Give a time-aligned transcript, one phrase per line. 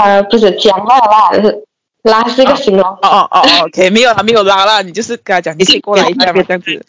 [0.00, 1.62] 呃，不是讲辣啦，是
[2.02, 2.84] 拉是一个形容。
[2.88, 6.84] 哦哦哦哦，OK，没有啦，没有拉啦，你就是跟他讲，你可以过来 一下嘛，这样子。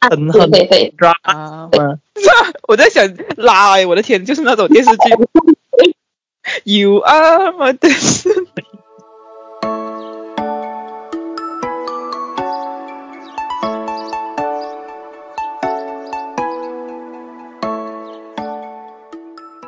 [0.00, 0.50] 很很
[0.96, 1.14] 抓
[2.68, 4.96] 我在想拉哎，我的天，就是那种电视剧。
[6.64, 8.64] You are my destiny。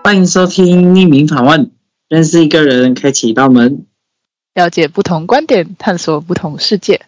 [0.02, 1.70] 欢迎收听匿名访问，
[2.12, 3.86] 认识一个人，开启一道门。
[4.52, 7.00] 了解不同观点，探索不同世界。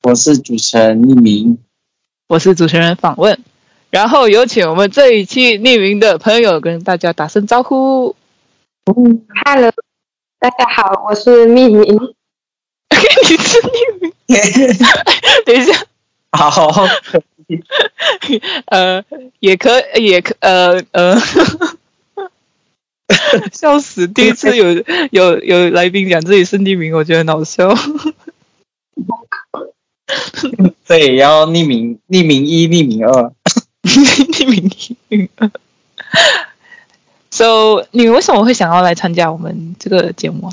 [0.00, 1.58] 我是主持人匿名，
[2.26, 3.38] 我是主持人访问，
[3.90, 8.16] 然后有请我们这一期匿名的朋友跟大家打声招呼。
[9.44, 9.70] Hello，
[10.38, 11.82] 大家好，我是匿名。
[11.84, 14.10] 你是匿名？
[15.44, 15.84] 等一下，
[16.32, 16.86] 好，
[18.72, 19.04] 呃，
[19.40, 21.14] 也可也可呃呃，
[23.52, 24.06] 笑死！
[24.08, 24.72] 第一次有
[25.10, 27.68] 有有来宾讲自己是匿名，我觉得很好笑。
[30.86, 33.32] 对，然后匿名，匿名一，匿名二，
[33.82, 35.50] 匿名一匿名二。
[37.30, 40.52] So，你为什么会想要来参加我们这个节目啊？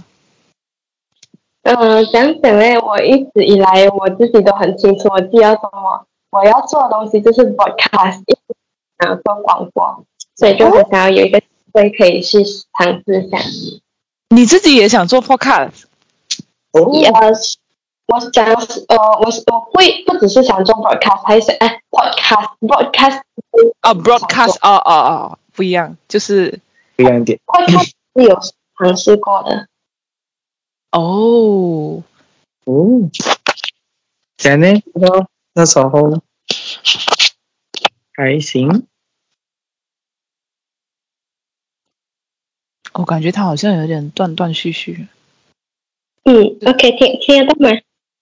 [1.64, 8.56] 嗯，讲讲嘞，我一直以来我自己都很清楚我自己要什么，我要做的东西就是 broadcast，一直
[9.00, 11.42] 想要做广播，所以就很想要有一个
[11.82, 13.38] 机会可以去尝试一下。
[14.30, 15.84] 你自己也想做 podcast？
[16.72, 17.32] 哦呃，
[18.08, 23.22] 我想呃，我我会不只是想做 broadcast，还是哎 podcast broadcast
[23.82, 26.60] 哦，broadcast，哦哦哦，不一样，就是
[26.96, 27.40] 不一样一点。
[27.46, 28.40] podcast 是有
[28.78, 29.68] 尝试过的。
[30.92, 32.04] 哦，
[32.66, 33.10] 哦，
[34.38, 34.68] 这样呢？
[34.94, 36.22] 那那时候
[38.14, 38.88] 还行，
[42.98, 45.08] 我感觉他好像有点断断续续。
[46.24, 47.70] 嗯，OK，听听得到吗？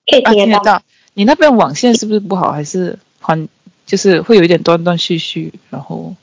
[0.05, 0.59] 可以啊，听得到。
[0.59, 0.81] 听得到。
[1.13, 3.47] 你那边网线是不是不好，还是环
[3.85, 5.53] 就是会有一点断断续续？
[5.69, 6.13] 然后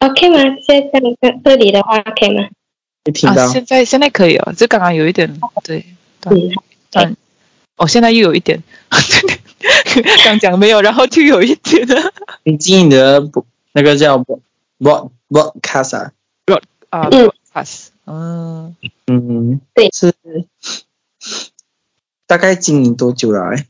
[0.00, 0.38] OK 吗？
[0.66, 2.42] 现在这这里的话 OK 吗？
[2.42, 2.50] 啊，
[3.06, 3.48] 没听到。
[3.48, 5.86] 现在现在可以哦，这刚刚有一点对
[6.20, 6.50] 断嗯，
[6.90, 7.16] 断，
[7.76, 8.62] 哦，现在又有一点，
[10.24, 12.12] 刚讲没有，然后就有一点了
[12.44, 14.18] 你进你的不那个叫
[14.78, 16.12] broad broadcast 啊？
[16.90, 19.88] 啊嗯，pass，嗯，嗯，对。
[19.92, 20.14] 是。
[22.26, 23.66] 大概经营多久了、欸？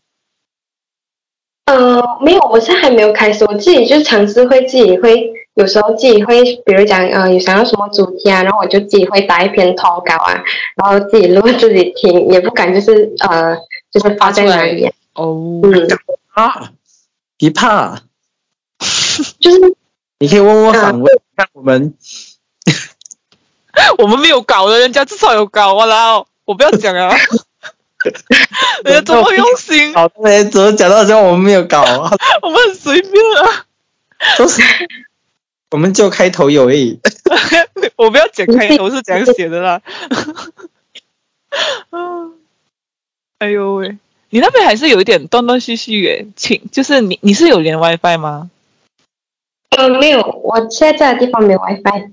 [1.64, 10.44] 呃，没有，我现在还没有开始，我自己就尝试会自己会，有时候自己会，比如讲呃，有想要什么主题啊，然后我就自己会打一篇投稿啊，
[10.76, 13.56] 然后自己录自己听，也不敢就是呃，
[13.90, 15.88] 就是发在哪里、啊，哦，嗯，
[16.34, 16.72] 啊，
[17.38, 18.02] 别怕，
[19.40, 19.58] 就是
[20.18, 21.94] 你可以问问访问，看我们
[23.98, 27.14] 我们没有搞的，人家至少有搞我啦，我不要讲啊，
[28.84, 32.10] 人家多么用心，好的人怎么讲到像我们没有搞啊，
[32.42, 33.12] 我们很随便
[33.44, 33.66] 啊。
[34.36, 34.60] 都是
[35.70, 37.00] 我们就开头有而已。
[37.96, 39.80] 我不要剪开头是怎样写的啦。
[41.90, 41.98] 啊
[43.38, 43.96] 哎呦喂，
[44.28, 48.50] 你那边还是有一点断断续续诶，请就是你你是有连 WiFi 吗？
[49.76, 52.10] 呃，没有，我现在在的地方没有 WiFi，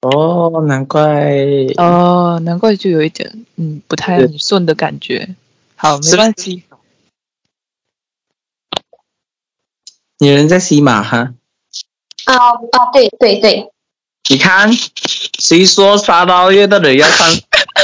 [0.00, 1.32] 哦，难怪。
[1.76, 5.34] 哦，难怪就有一点嗯不太很顺的感觉。
[5.76, 6.62] 好，没关系。
[10.18, 11.34] 你人在西马哈？
[12.26, 13.72] 啊啊，对对对，
[14.28, 14.70] 你看，
[15.38, 17.30] 谁说沙捞越的人要穿？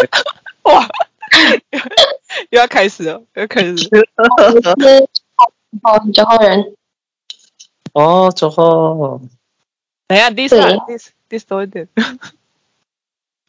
[0.65, 0.89] 哇，
[2.51, 4.03] 又要开始了，又要开始了。
[5.83, 6.75] 哦九号人，
[7.93, 9.21] 哦，之后，
[10.07, 11.89] 等一下，this 对 this this 多一点。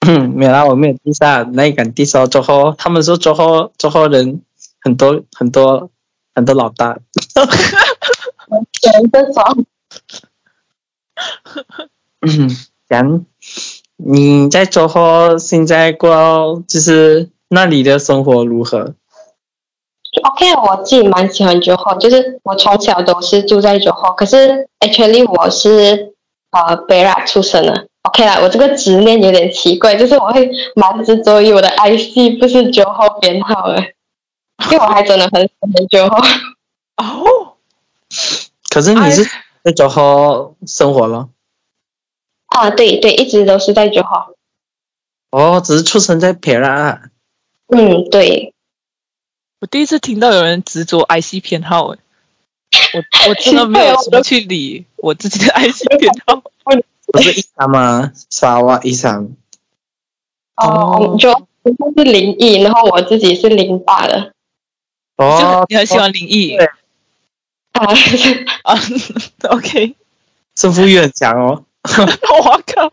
[0.07, 4.41] 嗯，没有啦，我没有地下那一敢地烧之后，他们说之后之后人
[4.79, 5.89] 很多很多
[6.35, 6.99] 很多老大。
[7.33, 9.65] 人这种，
[12.21, 12.49] 嗯，
[12.87, 13.25] 讲
[13.97, 18.93] 你在周后现在过就是那里的生活如何
[20.23, 26.13] ？OK，我自己蛮喜欢九号，就是我从小都是住在九号，可是 actually 我是
[26.67, 27.87] 呃北拉出生的。
[28.03, 33.81] OK 啦，我这个执念有点奇怪，就是我会蛮执着于我的 IC 不是九号编号的，
[34.71, 36.17] 因为我还真的很喜欢九号。
[36.97, 37.55] 哦，
[38.69, 39.27] 可是你是
[39.63, 41.29] 在九号生活了？
[42.45, 44.29] 啊，对对，一直都是在九号。
[45.31, 47.09] 哦，只是出生在培拉。
[47.67, 48.53] 嗯，对，
[49.59, 51.99] 我第一次听到有人执着 IC 偏好，诶，
[52.93, 56.41] 我我真的没有 什么去理我自己的 IC 偏好。
[57.13, 58.11] 不是一三吗？
[58.29, 59.29] 沙瓦一三。
[60.55, 64.33] 哦，就就是灵异，然后我自己是零八的。
[65.17, 66.65] 哦，你很喜欢灵异对
[67.73, 67.85] 啊，
[68.63, 68.75] 啊
[69.49, 69.95] ？OK，
[70.55, 71.63] 胜负欲很强哦。
[71.85, 72.89] 我靠，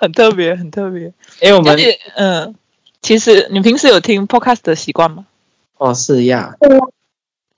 [0.00, 1.02] 很特别，很特别。
[1.40, 1.78] 因为我们
[2.16, 2.54] 嗯，
[3.02, 5.26] 其实你平时有听 podcast 的习惯吗？
[5.78, 6.54] 哦是呀，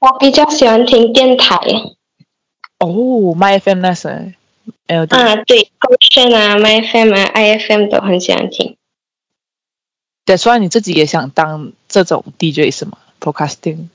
[0.06, 1.56] 我比较喜欢听电台。
[2.78, 2.86] 哦
[3.36, 4.14] ，My FM 那时候
[4.86, 8.76] ，L D，啊，对，高炫啊，MyFM 啊，IFM 都很喜欢听。
[10.24, 13.88] 对，所以你自己也想当这种 DJ 是吗？Podcasting，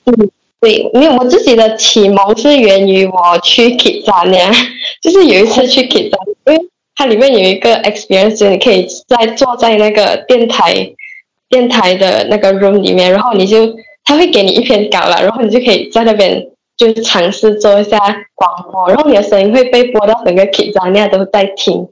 [0.59, 4.53] 对，没有，我自己的启蒙是源于我去 Kidzania，
[5.01, 10.93] 就是有一次去 Kidzania，因为它里面有一个 experience，你可以在坐在那个电台
[11.47, 13.73] 电台的那个 room 里面，然后你就
[14.11, 17.97] 他会给你一篇稿了，然后你就可以在那边就尝试做一下
[18.35, 21.87] 广播，然后你的声音会被播到整个 Kidzania 都在听。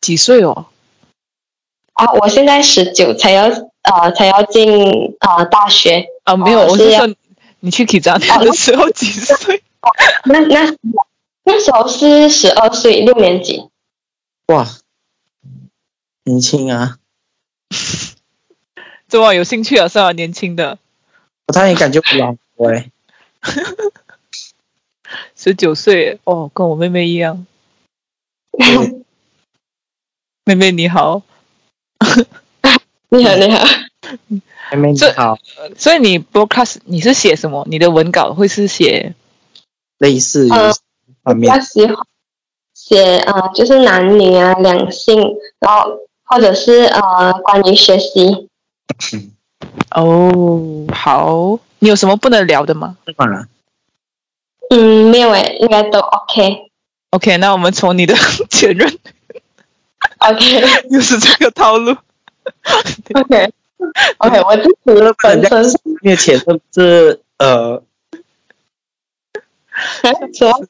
[0.00, 0.68] 几岁哦？
[1.92, 3.44] 啊，我现在十九，才要
[3.82, 6.06] 呃才要进呃大学。
[6.24, 7.06] 啊，没有，我是说
[7.60, 9.62] 你去 k i z a n 的时候几岁？
[10.24, 10.74] 那那
[11.44, 13.68] 那时候是十二岁，六年级。
[14.46, 14.66] 哇，
[16.24, 16.96] 年轻啊，
[19.08, 19.88] 怎么有兴趣啊？
[19.88, 20.12] 是啊？
[20.12, 20.78] 年轻的，
[21.46, 22.36] 我突然也感觉不老
[22.70, 22.90] 哎。
[25.34, 27.46] 十九岁哦，跟我妹妹一样。
[30.44, 31.22] 妹妹你好，
[33.08, 33.64] 你好，你好。
[34.72, 35.38] 妹妹你这好，
[35.78, 37.66] 所以你 broadcast 你是写什么？
[37.70, 39.14] 你的文稿会是写
[39.98, 40.50] 类似于
[41.22, 41.96] 方面较喜欢
[42.74, 45.18] 写呃，就是男女啊、两性，
[45.60, 48.47] 然后或者是呃关于学习。
[49.90, 50.86] 哦？
[50.92, 53.48] 好，你有什么不能聊的吗当然
[54.70, 56.70] 嗯，没有诶，应该都 OK。
[57.10, 58.14] ？OK，那我们从你的
[58.50, 58.98] 前任
[60.18, 61.96] OK 又是这个套路。
[63.14, 63.52] OK
[64.18, 64.76] OK，我自己
[65.22, 67.82] 本身是因为前任是呃，
[70.36, 70.66] 说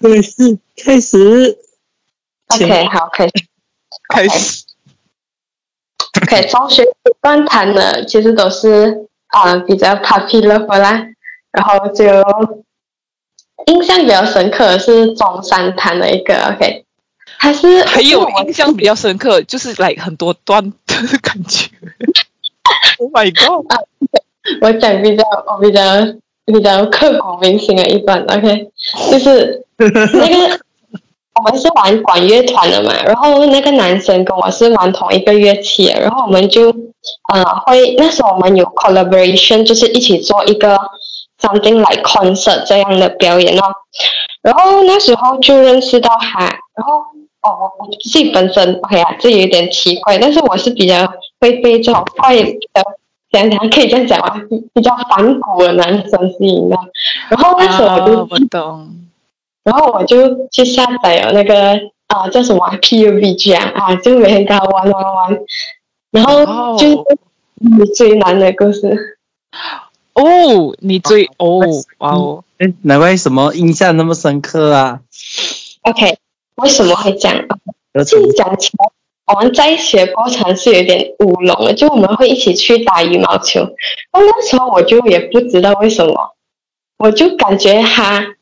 [0.00, 1.58] 对是开始
[2.48, 3.30] OK 好，可以
[4.14, 4.64] 开始
[6.22, 6.46] OK。
[6.48, 6.84] 中学
[7.20, 11.06] 段谈的其实都是啊、呃比较 puppy love 啦，
[11.50, 12.04] 然后就
[13.66, 16.84] 印象比较深刻的是中山谈的一个 OK，
[17.38, 21.68] 还是还有印象比较深刻，就是来很多段的感觉。
[22.98, 23.66] Oh my god！
[24.60, 25.82] 我讲比较我比较
[26.46, 28.70] 比较刻骨铭心的一段，OK，
[29.10, 30.60] 就是那个
[31.34, 36.70] 我们是玩管乐团的嘛，然后那个男生跟我是玩同一个乐器，然后我们就
[37.32, 40.78] 呃会那时候我们有 collaboration，就是一起做一个
[41.40, 43.62] something like concert 这样的表演哦，
[44.42, 46.98] 然后那时候就认识到他，然后
[47.42, 51.04] 哦我自己本身 OK 啊，这有点奇怪，但是我是比较
[51.40, 52.58] 会被这种怪的。
[53.32, 54.36] 讲讲可以这样讲啊，
[54.72, 56.78] 比较反骨的男生吸引到，
[57.28, 58.88] 然后那时候我就啊，我懂。
[59.64, 65.38] 然后我就去下载了那个啊、叫什么啊 PUBG 啊啊，就每天跟他玩玩玩，
[66.12, 66.96] 然后哦就是
[67.54, 69.18] 你最难的故事。
[70.12, 71.60] 哦，你最哦，
[71.98, 75.00] 哇哦，哎，难怪什么印象那么深刻啊
[75.82, 76.18] ！OK，
[76.56, 77.44] 为什么会这样？
[77.94, 83.60] 而且其实讲起来，我们在一起的过程是有点乌龙的，就我们会一起去打羽毛球。
[83.60, 83.68] 然
[84.12, 86.36] 后那时候我就也不知道为什么，
[86.98, 88.33] 我就感觉他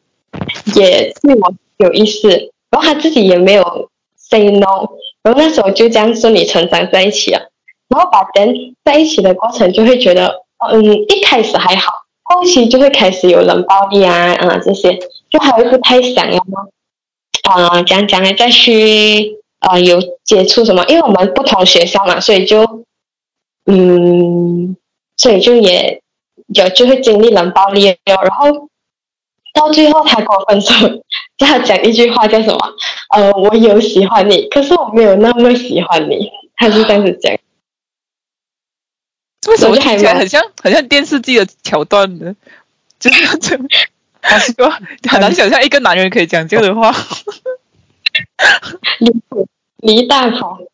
[0.75, 2.28] 也对我有意思，
[2.71, 4.88] 然后他自己也没有 say no，
[5.23, 7.49] 然后那时候就这样顺理成章在一起了。
[7.88, 11.92] 然后把人在一起的过程就会觉得，嗯，一开始还好，
[12.23, 16.38] 后期就会开始有冷暴力啊，啊、这些，就还会不太想要
[17.42, 22.85] 啊，讲讲呢再去呃有接触什么，因为我们不同学校嘛，所以就
[23.66, 24.75] 嗯，
[25.18, 26.00] 所以就也
[26.54, 28.68] 有就会经历冷暴力哦，然后
[29.52, 30.88] 到最后他跟我分手，
[31.37, 32.59] 就他讲一句话叫什么？
[33.14, 37.37] 呃，我有喜欢你，可是我没有那么喜欢你，他是这样子讲。
[39.49, 42.35] 为什么听起来很像很像电视剧的桥段呢？
[43.00, 43.66] 就是这样，
[44.21, 46.94] 他是个很难想象一个男人可以讲这样的话。
[48.99, 50.68] 离谱，离大谱。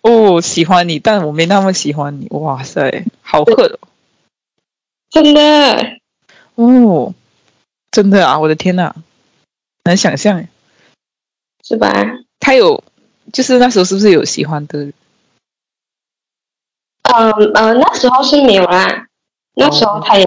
[0.00, 2.26] 哦，喜欢你，但我没那么喜欢你。
[2.30, 3.78] 哇塞，好狠
[5.10, 5.98] 真的，
[6.54, 7.14] 哦！
[7.90, 8.94] 真的啊，我的天呐，
[9.84, 10.46] 难想象。
[11.64, 11.90] 是吧？
[12.40, 12.82] 他有，
[13.32, 14.94] 就是那时候是不是有喜欢的人？
[17.02, 19.06] 嗯呃，那时候是没有啦，
[19.54, 20.26] 那时候他也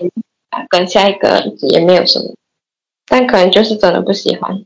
[0.69, 2.35] 跟下一个也没有什么。
[3.07, 4.63] 但可能就是真的不喜欢。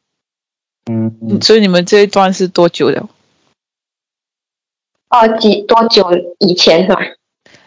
[0.89, 3.10] 嗯，所以你们这一段是多久了？
[5.10, 6.08] 哦，几多久
[6.39, 7.00] 以前是吧？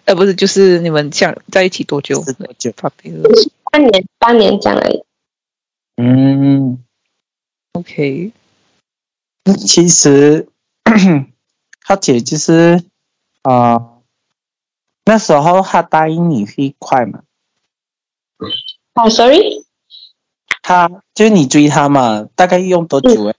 [0.05, 2.23] 呃，不是，就是你们像在一起多久？
[2.25, 2.73] 是多久？
[2.77, 3.29] 发别了
[3.73, 5.03] 半年，半年这样而已。
[5.97, 6.85] 嗯
[7.73, 8.33] ，OK，
[9.67, 10.47] 其实
[11.81, 12.85] 他姐就是
[13.43, 13.89] 啊、呃
[15.05, 17.25] 那时候他答应你会快嘛，
[18.95, 19.65] 哦，sorry，
[20.63, 23.35] 他就是你追他嘛，大概用多久哎？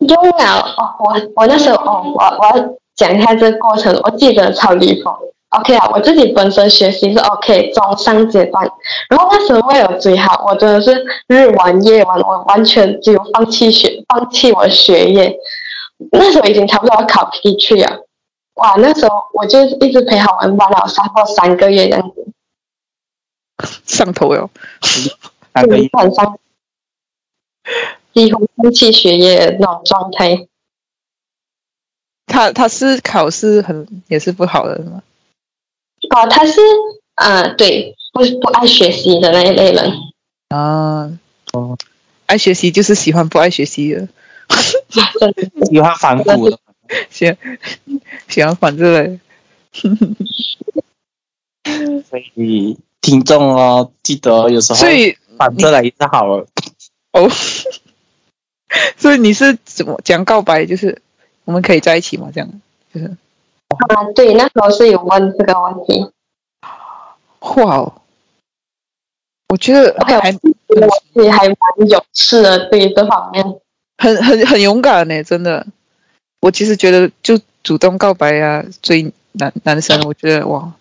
[0.00, 5.08] 用了哦，我我那时候哦，我我要讲一下这个过程，我记得超离谱。
[5.50, 8.70] OK 啊，我自己本身学习是 OK 中上阶段，
[9.08, 15.34] 然后那时候为了追他，我真的是日玩夜玩，我完全只有放弃学，放弃我的学业。
[16.12, 18.04] 那时候已经差不多要考 P 去了，
[18.54, 22.26] 哇，那时候我就一直陪他玩，玩了差不多三个月这样子，
[23.86, 24.50] 上头哟。
[25.54, 25.76] 三个
[26.14, 26.38] 上
[28.12, 30.46] 几乎放弃学业的那种状态。
[32.26, 35.02] 他他是考试很也是不好的是吗？
[36.10, 36.60] 哦，他是
[37.14, 39.92] 啊、对，不不爱学习的那一类人。
[40.48, 41.10] 啊，
[41.52, 41.76] 哦，
[42.26, 44.08] 爱学习就是喜欢不爱学习的，
[45.70, 46.58] 喜欢反骨的，
[47.10, 47.36] 喜欢
[48.28, 49.20] 喜欢反着来。
[52.08, 56.46] 所以听众哦，记得有时候所以反着来也是好了。
[57.12, 57.28] 哦，
[58.96, 60.64] 所以你是怎么讲告白？
[60.64, 61.02] 就是
[61.44, 62.30] 我们可以在一起吗？
[62.32, 62.48] 这样
[62.94, 63.16] 就是
[63.68, 66.10] 啊，对，那时候是有问这个问题。
[67.56, 67.92] 哇哦，
[69.48, 73.44] 我觉得 OK，还我自己还蛮有事的，对于这方面。
[73.98, 75.66] 很很很勇敢呢，真的。
[76.40, 80.72] 我其实觉得就主动告白呀、追男男生，我觉得哇，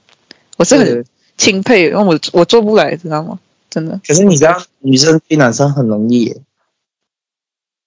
[0.58, 1.06] 我是很
[1.38, 3.40] 钦佩，因为我我做不来，知道吗？
[3.70, 4.00] 真的。
[4.08, 6.38] 可是你知道，女生追男生很容易耶。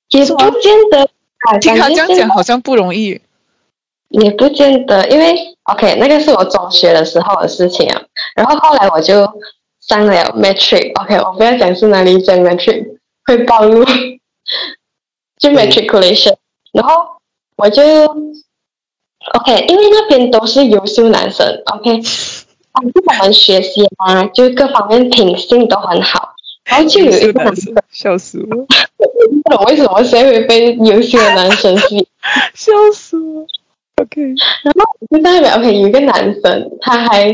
[0.09, 1.09] 也不见得
[1.49, 3.21] 啊，听他这样讲，好像不容易。
[4.10, 8.02] 也不见得，因为 OK，那个是我中学的时候的事情啊。
[8.34, 9.14] 然后后来我就
[9.80, 13.84] 上了 Matric，OK，、我不要讲是哪里讲 Matric 会暴露，
[15.38, 16.36] 就 Matriculation。
[16.72, 17.18] 然后
[17.56, 17.82] 我就
[19.34, 21.98] OK，因为那边都是优秀男生，OK，
[22.72, 26.34] 啊，就我们学习啊，就各方面品性都很好。
[26.64, 28.56] 然后就有一个男生，男生，笑死我，
[28.96, 32.06] 不懂为什么谁会被优秀的男生吸引。
[32.54, 33.46] 笑死我。
[34.00, 34.23] OK，
[34.62, 37.28] 然后就代表 OK 有一个男生，他还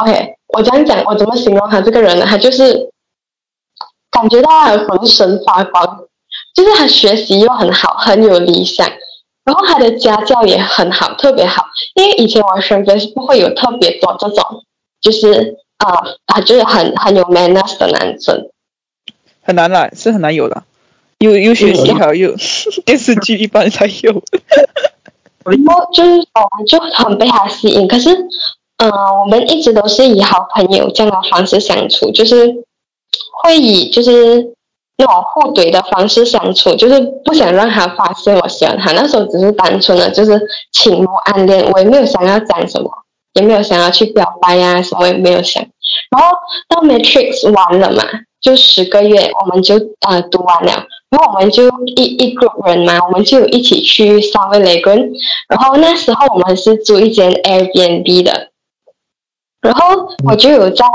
[0.00, 2.26] OK，我这样讲，我怎么形容他这个人呢？
[2.26, 2.90] 他就是
[4.10, 6.04] 感觉到他浑身发光，
[6.54, 8.88] 就是他学习又很好，很有理想，
[9.44, 11.64] 然后他的家教也很好，特别好。
[11.94, 14.64] 因为以前我身边是不会有特别多这种，
[15.00, 18.50] 就是啊，他就是很很有 manners 的男生。
[19.42, 20.64] 很难啦，是很难有的。
[21.20, 22.34] 又又学习好，有
[22.86, 24.22] 电视剧一般才有。
[25.44, 28.14] 然后就是我们就很被他吸引，可是，
[28.78, 28.90] 嗯、
[29.22, 32.46] 我们一直都是以好朋友这样的方式相处，就是
[33.42, 34.52] 会以就是
[34.98, 38.92] 那种互怼的方式相处，就是不想让他发现我喜欢他。
[38.92, 40.40] 那时候只是单纯的就是
[40.72, 42.90] 情慕暗恋，我也没有想要讲什么，
[43.34, 45.62] 也没有想要去表白呀、什么也没有想。
[46.10, 46.36] 然后
[46.68, 48.04] 到 Matrix 完了嘛，
[48.40, 50.84] 就十个月，我们就呃读完了。
[51.10, 55.12] 然后我们就一一 group 人嘛，我们就一起去沙威雷根。
[55.48, 58.50] 然后那时候我们是租一间 Airbnb 的，
[59.60, 60.86] 然后我就有在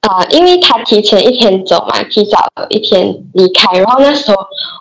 [0.00, 3.78] 呃，因为他提前一天走嘛，提早一天离开。
[3.78, 4.36] 然后那时候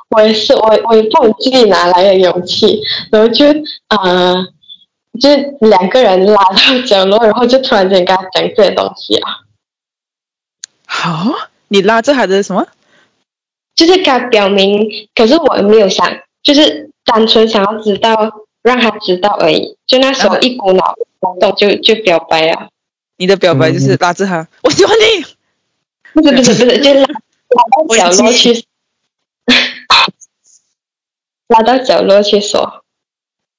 [0.09, 3.45] 我也是，我我也不懂自己哪来的勇气，然后就
[3.89, 4.45] 呃，
[5.19, 5.29] 就
[5.67, 9.29] 两个人拉到角落，然后就突然间跟他讲这些东西啊，
[10.85, 11.31] 好，
[11.67, 12.65] 你拉着他的什么？
[13.75, 16.07] 就是跟他表明，可是我没有想，
[16.41, 19.77] 就是单纯想要知道，让他知道而已。
[19.87, 22.69] 就那时候一股脑冲动就就表白了，
[23.17, 25.25] 你的表白就是拉着他，我喜欢你。
[26.13, 28.65] 不是不是不是，就拉拉到角落去，
[31.47, 32.83] 拉到角落去说。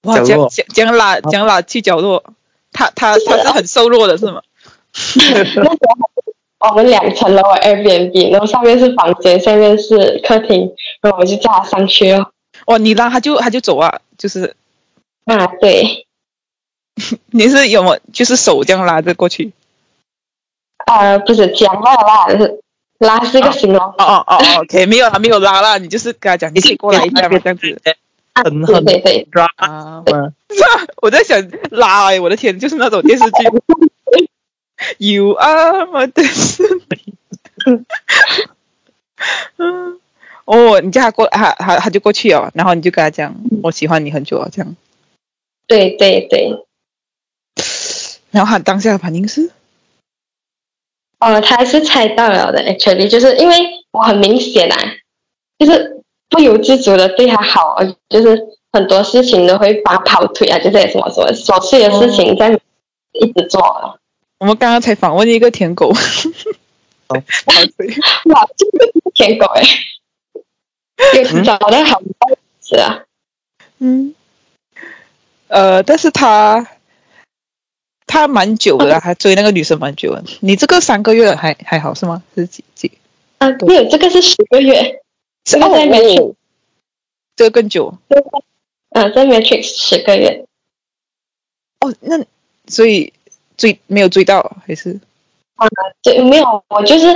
[0.03, 2.23] 哇，角落这样这样这样拉这样拉去角落，
[2.71, 4.41] 他他他是很瘦弱的是吗？
[5.17, 5.75] 那时候
[6.69, 12.31] 我们两层楼的 Airbnb，然后上面是房间，下面是客厅，然后我就叫他上去哦。
[12.67, 14.55] 哦，你拉他就他就走啊，就是
[15.27, 16.07] 啊，对，
[17.33, 19.53] 你是有没有就是手这样拉着过去？
[20.87, 22.61] 呃，不是讲话拉是
[22.99, 27.81] 拉是一个形容哦哦哦哦，OK，没有啦，没有拉啦，你就是跟他讲，你可以过来一下嘛，这样子
[28.35, 30.03] 很对很对对，抓啊。
[31.03, 31.39] 我在想
[31.71, 33.45] 拉哎，我的天，就是那种电视剧。
[34.99, 37.15] You are my destiny。
[39.57, 40.01] 嗯，
[40.45, 44.77] 哦，你叫他过，他他他就过去哦，然后你就跟他讲，我喜欢你很久了，这样。
[45.67, 46.65] 对对对，
[48.31, 49.51] 然后他当下的反应是，
[51.21, 53.57] 哦，他还是猜到了的，actually，就是因为
[53.93, 54.77] 我很明显啊，
[55.59, 57.79] 就是不由自主的对他好，
[58.11, 58.39] 就是
[58.73, 62.61] 很多事情都会帮跑腿啊，就是什么什么琐碎的事情在
[63.13, 63.99] 一直做。
[64.39, 65.89] 我们刚刚才访问一个舔狗，
[67.09, 67.15] 哦
[68.27, 69.63] 哇，这个是舔狗哎，
[71.45, 73.05] 找到好多次啊。
[73.79, 74.15] 嗯，
[75.49, 76.67] 呃，但是他
[78.07, 80.25] 他蛮久的啊，还追那个女生蛮久的。
[80.41, 82.23] 你这个三个月还还好是吗？
[82.35, 82.91] 是几几？
[83.39, 85.03] 啊，没有，这个是十个月，
[85.45, 86.35] 这个在 Matrix，
[87.37, 87.99] 这个更久
[88.91, 90.47] 啊，在 Matrix 十个月。
[91.81, 91.95] 哦。
[92.01, 92.25] 那
[92.67, 93.13] 所以
[93.57, 94.99] 追没有追到还是？
[96.03, 97.07] 对，没有，我就是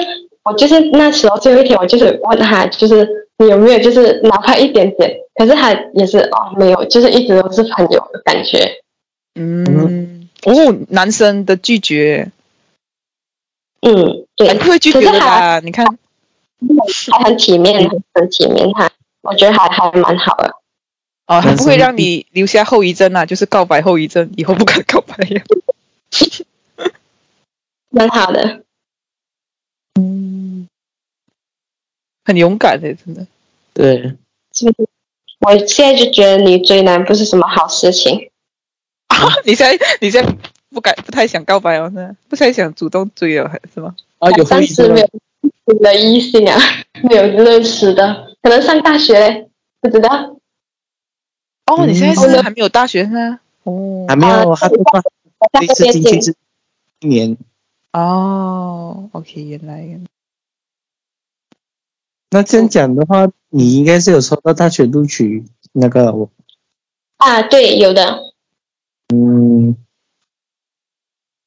[0.44, 3.06] 我就是那时候最后一天，我就是问他，就是
[3.38, 8.80] 你有没有就是哪怕一点点，可是他也是哦没有，就是一直都是朋友的感觉。
[9.34, 10.52] 嗯，哦，
[10.88, 12.30] 男生的拒绝，
[13.82, 15.60] 嗯，对，很会拒绝的啦。
[15.60, 15.86] 你看，
[17.12, 18.90] 还很体面，很体面，他
[19.22, 20.54] 我觉得还还蛮好的。
[21.26, 25.42] 哦，他不会让你留下后遗症啊，就是告白后遗症，以后不敢告白呀。
[27.90, 28.62] 蛮好的，
[29.98, 30.68] 嗯，
[32.24, 33.26] 很勇敢的，真的。
[33.72, 34.16] 对，
[34.52, 34.88] 是不是？
[35.40, 38.30] 我现在就觉得你追男不是什么好事情。
[39.06, 40.36] 啊， 你现在你现在
[40.70, 43.94] 不敢不太想告白哦，是不太想主动追了，还是吗？
[44.18, 45.08] 啊，有暂时没有
[45.66, 46.58] 新的异性啊，
[47.08, 49.48] 没有认识的，可能上大学嘞，
[49.80, 50.36] 不知道。
[51.66, 53.40] 哦，你现在嗯是还没有大学呢？
[53.62, 55.02] 哦还没有，他说他我
[55.60, 56.34] 这次进去是
[57.00, 57.36] 一年。
[57.92, 60.06] 哦，OK，原来原来
[62.30, 66.30] 那这样讲的话，你应该是有收到大学录取那个我，
[67.16, 68.34] 啊，对，有的。
[69.14, 69.74] 嗯，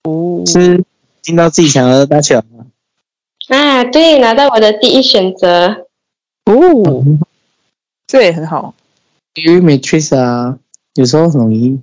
[0.04, 0.84] 哦，是
[1.22, 2.65] 进到自己想要的大学吗？
[3.50, 5.88] 啊，对，拿到我的第一选择。
[6.46, 7.06] 哦，
[8.08, 8.74] 这也很好。
[9.36, 10.58] 因为 Matrix 啊，
[10.96, 11.80] 有时候很容易。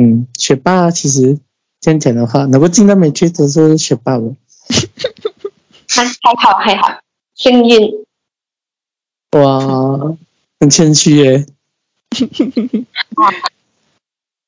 [0.00, 1.38] 嗯，学霸其实
[1.78, 4.34] 这样讲的话，能够进到 Matrix 都是学霸了。
[5.88, 7.00] 还还好还好，
[7.34, 7.92] 幸运。
[9.32, 10.16] 哇，
[10.58, 11.44] 很谦虚耶。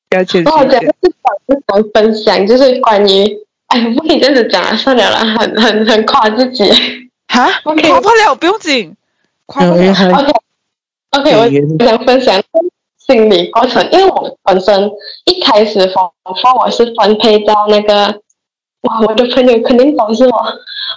[0.09, 0.87] 要谦虚那我觉一点。
[0.87, 3.37] 得是想是想分享，就是关于，
[3.67, 6.63] 哎，不可以这样子讲啊，算了啦，很很很夸自己。
[7.27, 8.95] 哈，OK 夸不了，不用紧，
[9.45, 9.81] 夸不了。
[9.83, 10.31] 因为他 OK
[11.11, 12.41] OK，我想分享
[13.05, 14.91] 心理过程，因为我本身
[15.25, 18.21] 一开始分分我是分配到那个，
[18.83, 20.31] 哇，我的朋友肯定都是我。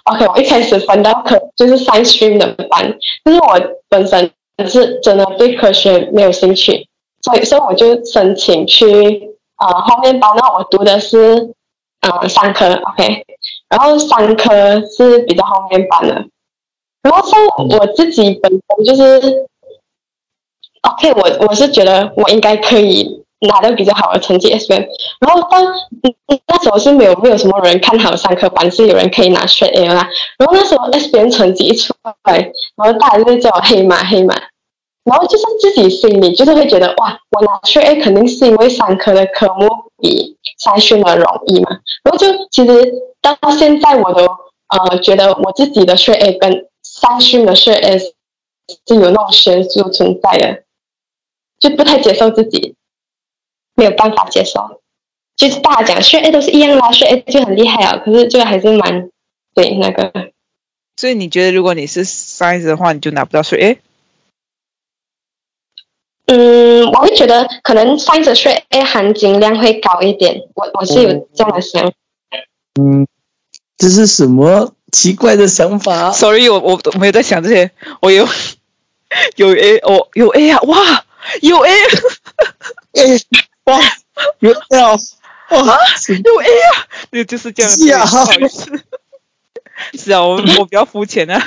[0.05, 4.31] OK，我一开始分到科就是 science stream 的班，就是我本身
[4.69, 6.87] 是真的对科学没有兴趣，
[7.23, 8.87] 所以所以我就申请去
[9.59, 11.55] 呃后面班，那我读的是
[12.03, 13.25] 呃商科，OK，
[13.69, 16.25] 然后商科是比较后面班的，
[17.03, 17.40] 然后像
[17.79, 19.47] 我自己本身就是。
[20.90, 24.83] OK，我我是觉得我应该可以拿到比较好的成绩 S M，
[25.20, 25.64] 然后但
[26.46, 31.92] 那时候是没有没有什么人看好三科班是有人可以拿 A A 啦，然后那时候 S M 成绩一出
[32.25, 34.35] 来，然后大家就会叫我黑马黑马，
[35.05, 39.68] 然后就是自己心里就是会觉得哇，我拿 A A 肯定是因为三科的科目
[39.99, 41.70] 比筛选的容易嘛，
[42.05, 46.53] 然后就其实到现在我都呃觉得我自己的 A A 跟
[46.85, 50.62] 筛选的 A A 是有那种悬殊存在的。
[51.59, 52.75] 就不太接受自己，
[53.75, 54.81] 没有办法接受。
[55.37, 59.11] 就是大家讲学 A 都是一样啦，学 A 就很厉害啊，可是就还是蛮
[59.55, 60.31] 对那个。
[60.97, 63.79] 所以你觉得，如果你是 science 的话，你就拿不到税？A？，
[66.27, 71.92] 嗯，我会觉得可能 science 学 A 含金量会高一点，我我是有这样的想法。
[72.81, 73.07] 嗯，
[73.77, 78.27] 这是什么奇怪的想法？Sorry，我我我没有在想这些，我有
[79.37, 81.06] 有 A，我有 A 啊，哇，
[81.43, 81.71] 有 A，
[82.93, 83.03] 哎，
[83.65, 83.81] 哇，
[84.41, 84.93] 有料
[85.51, 85.79] 哇！
[86.25, 88.71] 有 A 啊，就就是这样，是啊不好意思，
[89.95, 91.47] 是啊，我我比较肤浅啊，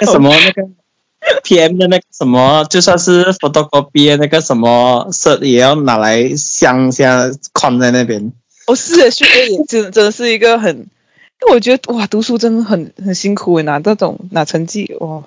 [0.00, 0.62] 那什么那个
[1.44, 8.32] PM 的那个什么，就算是 photocopy 的那个什么 cert 也要拿来镶下框在那边。
[8.66, 15.24] 哦是学 A 也真真的是一个很，因为我觉得哇，读书真的很很辛苦诶，拿这种拿成绩哇，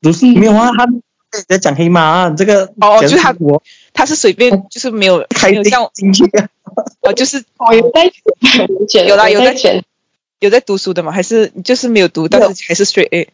[0.00, 0.86] 读书没有啊，他
[1.48, 3.62] 在讲黑马啊，这个哦就是他我
[3.92, 6.48] 他是随便就是没有开没有像进去啊，
[7.00, 8.10] 我 就是我有在
[8.88, 9.82] 选，有啦有在选。
[10.38, 11.10] 有在读书的吗？
[11.10, 13.28] 还是就是没有读，但是还是 straight A？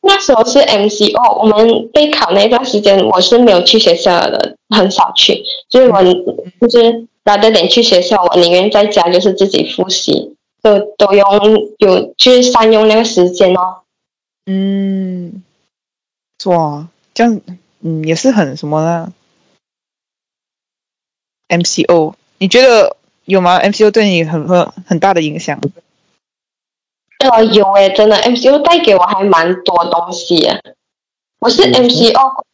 [0.00, 11.26] 那时候是 MCO，我们备考那段时间我是没有去学校的，很少去，就是我就是 rather than 去学校，我宁愿在家就是自己复习，都都用
[11.76, 13.82] 有去善用那个时间哦。
[14.46, 15.42] 嗯，
[16.46, 17.40] 哇，这样
[17.80, 19.12] 嗯也是很什么呢
[21.48, 25.60] ？MCO，你觉得有吗？MCO 对你很很很大的影响？
[27.18, 30.74] 呃，有诶，真的，MCO 带给我还蛮多东西的。
[31.38, 32.44] 我是 MCO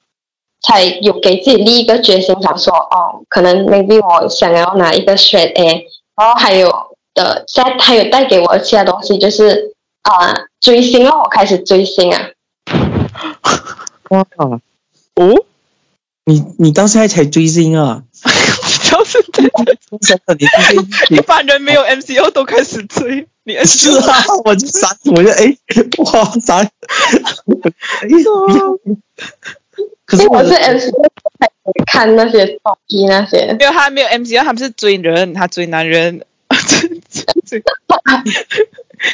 [0.61, 6.69] 才有给自己立一个决心，想说哦，可能 maybe 我想要拿一个 straight A，然后还有
[7.15, 12.29] 的，在还有带给我其他东西，就是啊、追星哦，我开始追星啊。
[14.11, 14.27] 哇，
[15.15, 15.45] 哦，
[16.25, 18.03] 你你到现在才追星啊？
[18.91, 19.45] 就是真
[20.27, 24.25] 的，你是一般人没有 MCO 都开始追，你 你是啊？
[24.45, 25.55] 我就傻，我就哎，
[25.99, 26.71] 哇傻，哎，
[30.07, 31.03] 可是我因为我是 MCO
[31.39, 31.51] 才
[31.87, 33.55] 看那些综艺那些。
[33.59, 36.25] 没有他没有 MCO，他们是追人，他追男人。
[37.47, 37.63] 追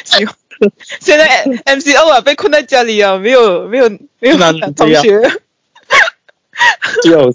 [0.03, 0.35] 喜欢
[1.01, 3.89] 现在 MCO 啊，被困在家里啊，没有没有
[4.19, 5.21] 没有男同学
[7.03, 7.19] 就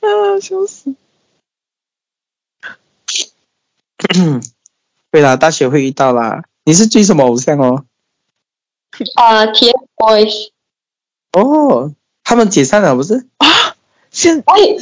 [0.00, 0.94] 啊，笑死！
[5.10, 6.44] 对啦，大学会遇到啦。
[6.64, 7.84] 你是追什么偶像哦？
[9.16, 10.50] 啊，TFBOYS，
[11.32, 13.26] 哦，他们解散了不是？
[13.38, 13.76] 啊
[14.10, 14.76] 现我会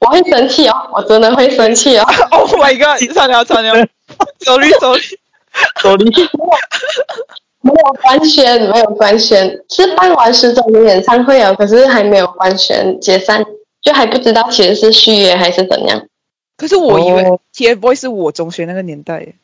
[0.00, 2.04] 我会生气哦，我真的会生气哦。
[2.30, 2.98] Oh my God！
[3.14, 3.88] 惨了惨了，
[4.44, 4.68] 走绿
[5.82, 6.10] 走绿。
[6.10, 6.22] 走
[7.62, 13.42] 你没有官宣，没有官宣，是办完十周年演唱会啊，可是还没有官宣解散，
[13.80, 16.06] 就还不知道其实是续约还是怎样。
[16.56, 19.34] 可是我以为哦 TFBOYS 是我中学那个年代耶，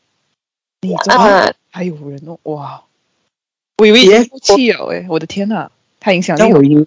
[0.82, 2.82] 你中学啊、还有人哦，哇！
[3.78, 6.48] 我以为已经不弃了哎，我的天呐，太影响力了。
[6.48, 6.86] 像我以为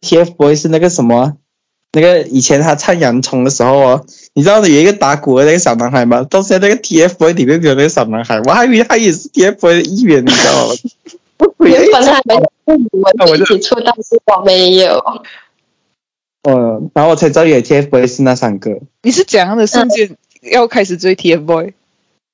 [0.00, 1.36] TFBOYS 是那个什么，
[1.92, 6.26] 那个以前他唱洋葱的时候哦，你知道有一个打鼓的那个小男孩吗？
[6.30, 10.74] 到现在那个 TFBOY 里面有那个小男孩，我还以为他也是 TFBOY 的一员，你知道吗？
[11.38, 11.72] 我本
[12.04, 12.88] 还没跟
[13.20, 15.02] 我们一起出道，是我没有。
[16.48, 18.70] 嗯，然后我才知道原来 TFBOY 是那三个。
[19.02, 20.16] 你是怎样的瞬间
[20.50, 21.72] 要开始追 TFBOY？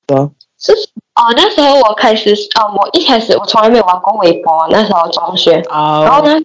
[0.07, 0.71] 哦，是
[1.15, 6.39] 哦，那时候我开始啊、我一开始我从来没有玩过微博，那时候中学，啊然后呢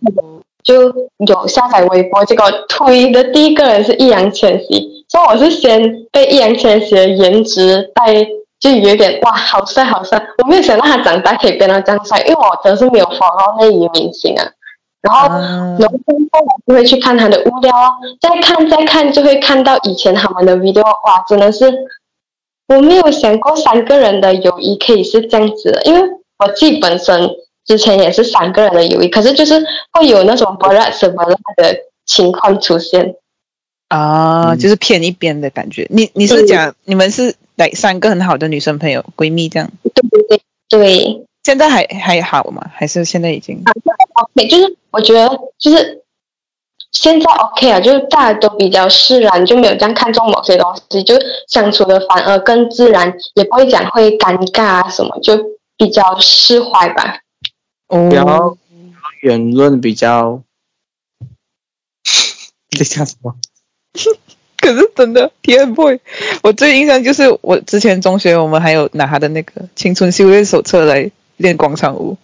[0.63, 0.83] 就
[1.27, 8.13] 有下载微博，结果推的第一个人是易烊千玺，所以我是先被易烊千玺的颜值带，
[8.59, 14.45] 就有点哇好帅好帅，我没有想到他长大可以变到这样帅，因为我真是没有 follow 那一明星啊。
[15.03, 21.73] 然后啊然后之后我就会去看他的物料啊，再看再看就会看到以前他们的 video，哇，真的是
[22.67, 26.01] 我没有想过三个人的友谊可以是这样子的，因为
[26.39, 27.31] 我自己本身
[27.65, 33.15] 之前也是三个人的友谊，可是就是会有那种不拉什么拉的情况出现。
[33.89, 35.87] 啊，嗯就是偏一边的感觉。
[35.91, 39.71] 你你是讲你们是来三个很好的女生朋友闺蜜这样？
[39.83, 42.71] 对对对对现在还还好吗？
[42.75, 43.63] 还是现在已经
[44.15, 46.03] ？，OK，就是我觉得就是
[46.91, 51.15] 现在 OK 啊，就是大家都比较释然，就没有这样看重某些东西，就
[51.49, 55.37] 相处的反而更自然，也不会讲会尴尬啊什么，就
[55.77, 57.21] 比较释怀吧。
[57.89, 58.57] 哦然后
[59.23, 60.43] 言论比较，
[62.71, 63.37] 这叫 什么？
[64.61, 66.01] 可是真的 TFBOY，
[66.43, 72.17] 我最印象就是我之前中学我们还有拿他的那个青春修炼手册来练广场舞。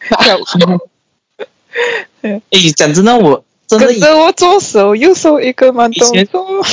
[2.22, 2.40] 哎，
[2.76, 6.64] 讲真的，我真的我左手右手一个慢动作。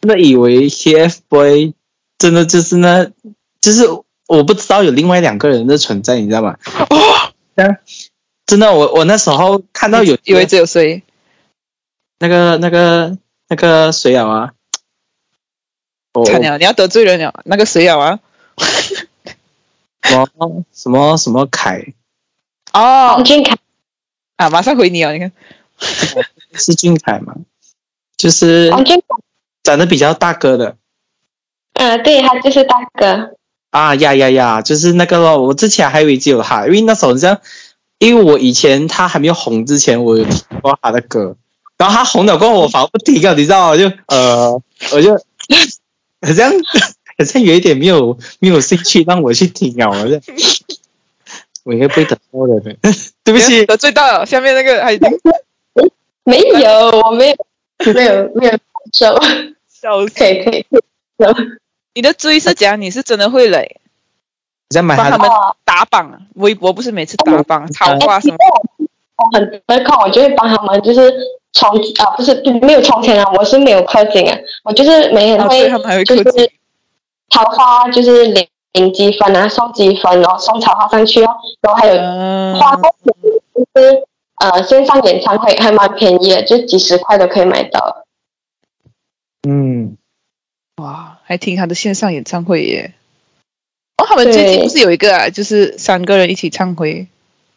[0.00, 1.72] 真的以为 TFBOY
[2.18, 3.10] 真的就是那，
[3.60, 3.86] 就是
[4.26, 6.56] 我不知道有另外两个人的存在，你知道吗？
[6.90, 6.96] 哦，
[8.46, 11.02] 真的，我我那时候看到有以为只有谁？
[12.18, 13.16] 那个那个
[13.48, 14.52] 那个谁啊啊？
[16.12, 17.42] 哦，惨了，你要得罪人了。
[17.44, 18.20] 那个谁啊？
[20.02, 21.82] 什么什么什么凯
[22.72, 23.56] 哦王俊凯，
[24.36, 25.32] 啊，马上回你哦，你看。
[26.52, 27.34] 是俊凯吗？
[28.16, 29.06] 就是王俊凯，
[29.62, 30.76] 长得比较大哥的
[31.72, 33.36] 嗯、对他就是大哥。
[33.70, 35.42] 啊呀呀呀，就是那个咯。
[35.42, 37.40] 我之前还以为只有他，因为那时候好像，
[37.98, 41.36] 因为我以前他还没有红之前，我有听过他的歌，
[41.76, 43.68] 然后他红了过后，我反而不听了，你知道吗？
[43.70, 45.12] 我就呃，我就
[46.22, 46.50] 好像
[47.18, 50.20] 好像有一点没有没有兴趣让我去听啊，我就
[51.64, 52.76] 我应该不会得罪的，
[53.24, 54.98] 对不起，得罪到了，下面那个还
[56.24, 57.36] 没有，我没有，
[57.92, 58.60] 没有，没有感
[58.92, 59.14] 受。
[59.68, 60.14] 笑死。
[60.14, 60.64] 可以可以，
[61.94, 63.80] 你的追是讲你是真的会累
[64.70, 65.28] 你在帮他们
[65.64, 68.36] 打榜，微博不是每次打榜超话什么？
[69.16, 71.12] 我很得空，我就会帮他们，就是
[71.54, 76.50] 充啊，不是没有充钱啊，我是没有氪金啊，我就是每天哦会就是
[77.30, 82.82] 桃花就是领领积分啊，送积分，然后送桃花上去哦，然后还有嗯，花的
[83.54, 84.04] 就是
[84.36, 88.04] 呃线上演唱会还蛮便宜的，就几十块都可以买到。
[89.48, 89.96] 嗯，
[90.76, 92.94] 哇，还听他的线上演唱会耶！
[93.98, 97.06] 哦，他们最近不是有一个啊，就是三个人一起唱回，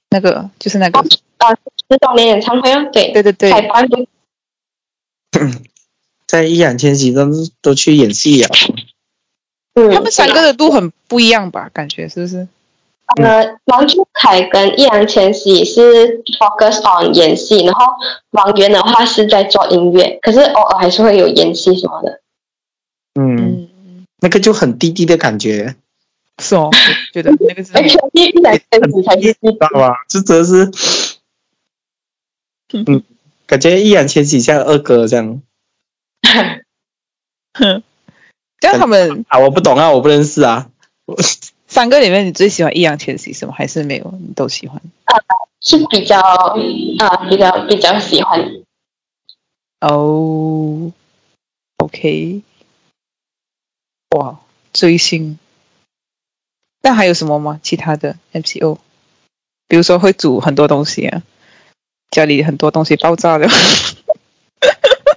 [0.09, 1.03] 那个就是那个，
[1.37, 4.07] 啊，十周年演唱会啊，对，对对对， 开办就
[6.25, 7.25] 在易烊千玺都
[7.61, 8.49] 都去演戏啊，
[9.75, 11.69] 嗯，他们三个的度很不一样吧？
[11.73, 12.47] 感觉是不是？
[13.23, 17.85] 呃，王俊凯跟易烊千玺是 focus on 演戏，然后
[18.31, 22.19] 王源的话是在做音乐，可是偶尔还是会有演戏什么的。
[23.15, 25.75] 嗯，嗯，那个就很弟弟的感觉，
[26.43, 26.71] 是哦，我
[27.13, 29.93] 觉得那个是 而且易烊千玺才是知道吧？
[30.09, 30.65] 这真是，
[32.73, 33.03] 嗯，
[33.45, 35.41] 感觉易烊千玺像二哥这样
[38.59, 40.69] 这样他们啊，我不懂啊，我不认识啊，
[41.67, 43.53] 三个里面，你最喜欢易烊千玺什么？
[43.53, 44.13] 还是没有？
[44.19, 44.81] 你都喜欢？
[45.61, 48.51] 是比较啊、比较比较喜欢。
[49.81, 50.91] 哦
[51.77, 52.41] ，OK，
[54.11, 54.39] 哇，
[54.73, 55.37] 追星。
[56.81, 57.59] 那还有什么吗？
[57.63, 58.77] 其他的 MCO，
[59.67, 61.23] 比如说会煮很多东西啊，
[62.11, 63.47] 家里很多东西爆炸了。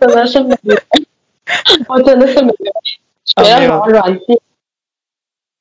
[0.00, 0.76] 真的是没有，
[1.88, 2.72] 我真的是没有。
[3.24, 4.40] 学了什么软件。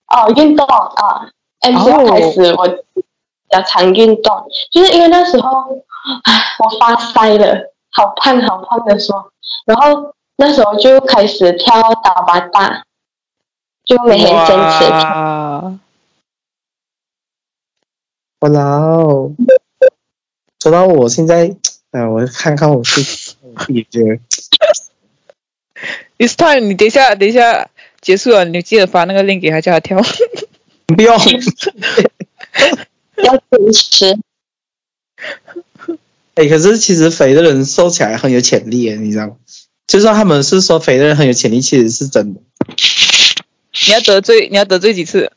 [0.07, 2.09] 哦，运动啊，M C 哦。
[2.09, 2.53] 开始。
[2.53, 3.03] 我比
[3.49, 5.49] 较常运动，就是因为那时候，
[6.23, 9.31] 唉，我发腮了，好胖好胖的说，
[9.65, 12.83] 然后那时候就开始跳打巴大，
[13.83, 14.87] 就每天坚持。
[14.87, 15.73] 跳。
[18.39, 19.31] 哇，哇哦！
[20.61, 21.55] 说到我现在，
[21.91, 24.19] 哎、我看看我自己，我自己觉得
[26.17, 27.69] It's time，你等一下，等一下
[28.01, 29.99] 结束了，你记得发那个 link 给他，叫他跳。
[30.87, 31.15] 不用。
[33.23, 34.15] 要坚持。
[36.35, 39.35] 哎、可是其实肥的人瘦起来很有潜力耶，你知道吗？
[39.87, 42.41] 就算他们是说肥的人很有潜力，其实是真的。
[43.87, 45.31] 你要得罪，你要得罪几次？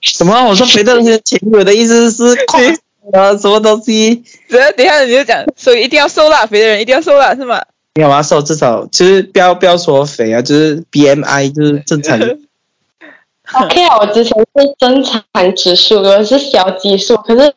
[0.00, 0.44] 什么？
[0.48, 2.78] 我说肥的人很有潜力，我的意思是快
[3.12, 4.22] 啊，什么东西？
[4.48, 7.62] 等下等下你就讲，所以一定要瘦啦，肥的人一定要瘦啦，是吗？
[7.94, 12.18] 你要瘦，至少其实不要不要说肥啊，就是 BMI 就是正常。
[13.52, 15.24] OK 啊，我之前是正常
[15.56, 17.52] 指数，我是小基数，可是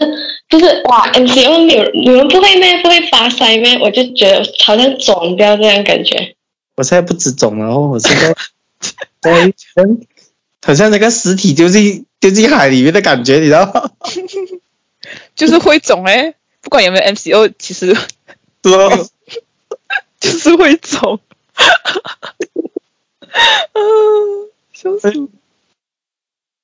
[0.50, 2.82] 就是哇，MCO 你你们不会咩？
[2.82, 3.78] 不会发腮咩？
[3.80, 6.36] 我就觉得好像肿掉这样感觉。
[6.76, 8.34] 我现在不止肿了，然后我现在
[9.22, 9.54] 在
[10.66, 13.92] 好像那个尸体丢进丢进海里面的感觉，你知道吗？
[15.36, 18.02] 就是会肿哎、不管有没有 MCO，其实是
[18.70, 18.90] 哦，
[20.20, 21.20] 就是会肿。
[23.74, 25.12] 嗯， 笑死！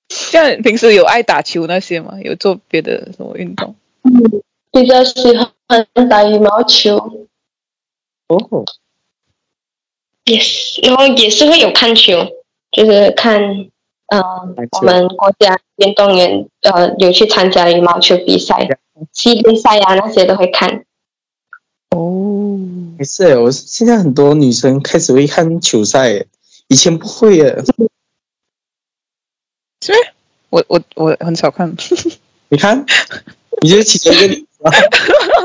[0.10, 2.20] 像平时有爱打球那些吗？
[2.24, 3.76] 有做别的什么运动？
[4.72, 5.20] 比较喜
[5.68, 7.28] 欢打羽毛球，
[8.28, 8.66] 哦，
[10.26, 12.28] 也是，然后也是会有看球，
[12.72, 13.42] 就是看，
[14.10, 14.20] 呃
[14.56, 18.68] 篮，球我们国家运动员呃有去参加羽毛球比赛，
[19.14, 20.84] 系列赛啊那些都会看。
[21.90, 22.60] 哦，
[22.98, 26.28] 没事耶，我现在很多女生开始会看球赛耶，
[26.68, 27.64] 以前不会耶。
[29.82, 29.98] 是吗？
[30.50, 31.76] 我我我很少看，
[32.50, 32.86] 你看，
[33.62, 34.72] 你就是其中一个例子啊。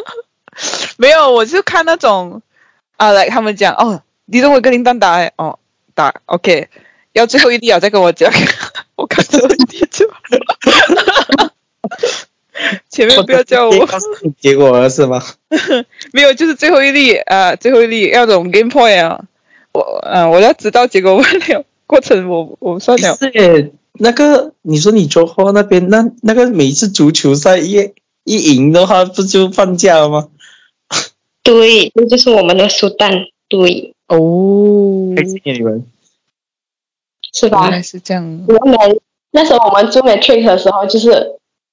[0.97, 2.41] 没有，我是看那种
[2.97, 5.59] 啊，来他们讲哦，李宗伟跟林丹打欸哦
[5.95, 6.69] 打 OK，
[7.15, 8.31] 要最后一粒啊，再跟我讲，
[8.97, 11.53] 我看最后一粒就好了。
[12.89, 15.21] 前面不要叫我，告诉你结果了是吗？
[16.13, 19.21] 没有，就是最后一粒啊，最后一粒要懂 game point 啊，
[19.73, 23.17] 我啊，我要知道结果不了，过程我我算了。
[23.17, 27.93] 是耶，那个你说你周后那边那那个每一次足球赛一
[28.25, 30.29] 一赢的话，不就放假了吗？
[31.43, 35.85] 对，那就是我们的苏丹，对，哦，谢谢你们。
[37.35, 37.73] 是吧原？
[37.73, 38.45] 来是这样。
[38.49, 38.79] 我们
[39.33, 41.11] 那时候我们做 matric 的时候，就是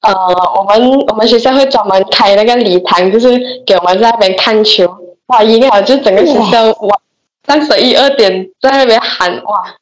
[0.01, 0.13] 呃，
[0.57, 4.85] 我们我们学校会专门开那个礼堂，就是给我们在那边看球。
[5.27, 6.99] 哇，赢了就整个学校哇，
[7.45, 9.75] 三十一二点在那边喊哇，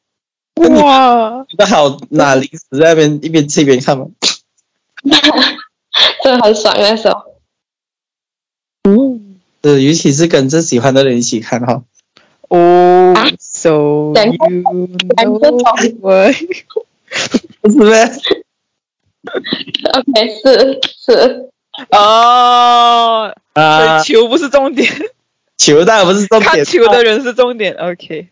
[0.84, 4.06] 哇，那好拿零食在那边一边吃一边看吗？
[6.22, 7.16] 真的很爽那时候。
[8.84, 11.82] 嗯呃，尤其是跟着喜欢的人一起看哈。
[12.48, 13.26] 哦啊
[13.60, 16.32] ，so 讲 you know why
[17.60, 18.10] 不是咩
[19.92, 21.50] ？OK，是是，
[21.90, 24.88] 哦，啊，球不是重点，
[25.58, 27.74] 球当然不是重点，看球的人是重点。
[27.74, 28.28] OK，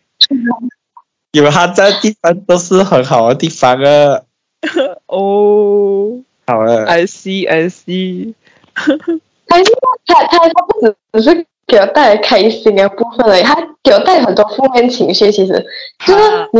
[1.31, 4.21] 因为他在地方都是很好的地方啊。
[5.05, 6.21] 哦。
[6.47, 8.33] 好了，，I see I see，
[8.73, 15.31] 他他他他不只只是给我带来开心的部分而已，他给我带来很多负面情绪。
[15.31, 15.65] 其实
[16.05, 16.59] 就是你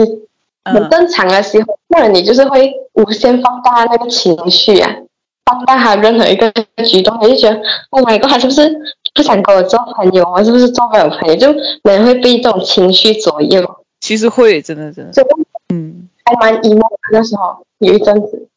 [0.66, 4.96] 很嗯，正常的时候，不然你就是会无限放大那个情绪啊，
[5.46, 6.52] 放大他任何一个
[6.86, 8.70] 举动，你就觉得，Oh my god，他是不是
[9.16, 10.24] 不想跟我做朋友？
[10.32, 11.36] 我是不是做不了朋友？
[11.36, 11.48] 就
[11.84, 13.64] 人会被这种情绪左右，
[14.00, 15.24] 其实会真的真的，就
[15.74, 18.48] 嗯还蛮 emo 的那时候有一阵子。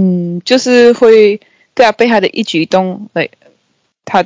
[0.00, 1.40] 嗯，就是会
[1.74, 3.28] 对啊，被他的一举一动，来，
[4.04, 4.24] 他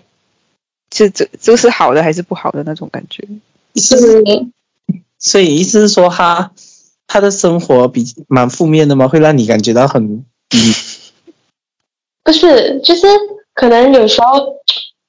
[0.91, 3.27] 这这这是好的还是不好的那种感觉。
[3.75, 4.23] 是，
[5.19, 6.51] 所以意思是说他
[7.07, 9.07] 他的生活比蛮负面的吗？
[9.09, 10.59] 会让你感觉到很低
[12.25, 13.07] 不是，就是
[13.55, 14.57] 可能有时候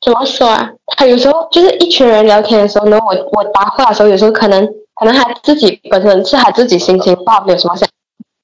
[0.01, 0.73] 怎么说啊？
[0.97, 7.87] 他有时候就是一群人聊天的时候呢，我我搭话的时候，有时候可能可能他自己本身是他自己心情不好，没有什么想，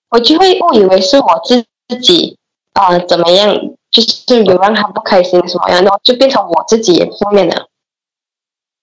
[0.10, 2.38] 我就会误以为是我自自己
[2.74, 3.56] 呃怎么样，
[3.94, 7.70] 就是有让他不开心什么样，然后就变成我自己也负面了。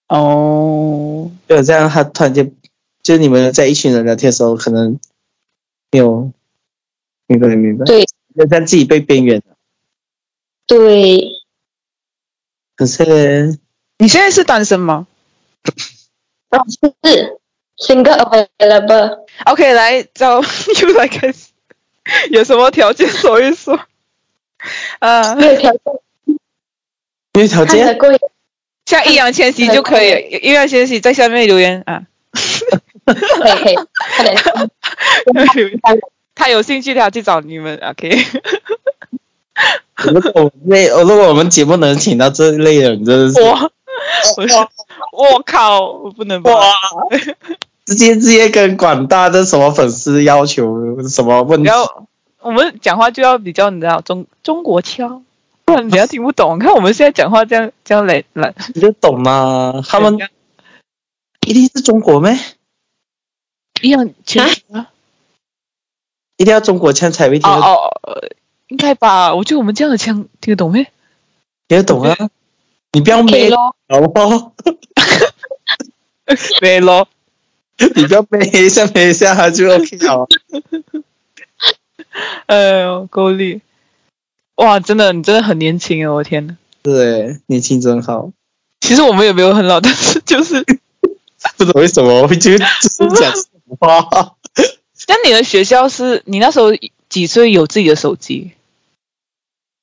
[0.07, 2.55] 哦，对这样，他突然间
[3.03, 4.97] 就是你们在一群人聊天的时候，可能
[5.91, 6.31] 没有
[7.27, 9.55] 明白明白，对就这样自己被边缘了。
[10.65, 11.21] 对，
[12.77, 13.59] 可是
[13.97, 15.07] 你现在是单身吗
[16.49, 17.37] 然后是
[17.77, 19.25] single available。
[19.45, 20.41] ？OK，来，找
[20.81, 21.49] 又来开始，
[22.31, 23.77] 有什么条件 说一说？
[24.99, 25.81] 啊， 没有条件，
[27.33, 27.99] 没有条件。
[28.85, 32.03] 像易烊千玺就可以，易烊千玺在下面留言啊，
[33.05, 35.79] 可以可以。
[36.35, 38.09] 他有兴趣，他去找你们，OK。
[40.05, 43.71] 如果我们类，如果我们节目能请到这类人，真的是我
[44.37, 46.51] 我我靠，我不能吧？
[46.51, 46.73] 哇！
[47.85, 51.67] 直接直接跟广大的什么粉丝要求什么问题？
[51.67, 52.07] 然后
[52.41, 55.23] 我们讲话就要比较，你知道中中国腔，
[55.65, 56.57] 不然人家听不懂。
[56.59, 59.81] 看我们现在讲话这样这样来来，你就懂吗？
[59.87, 60.17] 他们
[61.47, 62.37] 一定是中国咩？
[63.81, 64.89] 易烊千玺啊？
[66.37, 68.29] 一定要中国腔才会听哦得懂哦，呃
[68.67, 69.33] 应该吧？
[69.35, 70.83] 我觉得我们这样的腔听得懂没？
[71.67, 72.15] 听得懂啊！
[72.93, 74.53] 你不要可以咩咯，好不好？
[76.59, 77.07] 对咯。
[77.95, 80.27] 你不要咩一下 咩 一下，他就 OK 了。
[82.47, 83.61] 哎呦，够力！
[84.55, 86.15] 哇，真的，你真的很年轻哦！
[86.15, 88.31] 我天呐，对，年轻真好。
[88.79, 90.63] 其实我们也没有很老， 但是就是，
[91.57, 94.35] 不知道为什么会就就是讲什么话。
[95.07, 96.67] 那你的学校是你那时候
[97.09, 98.51] 几岁有自己的手机？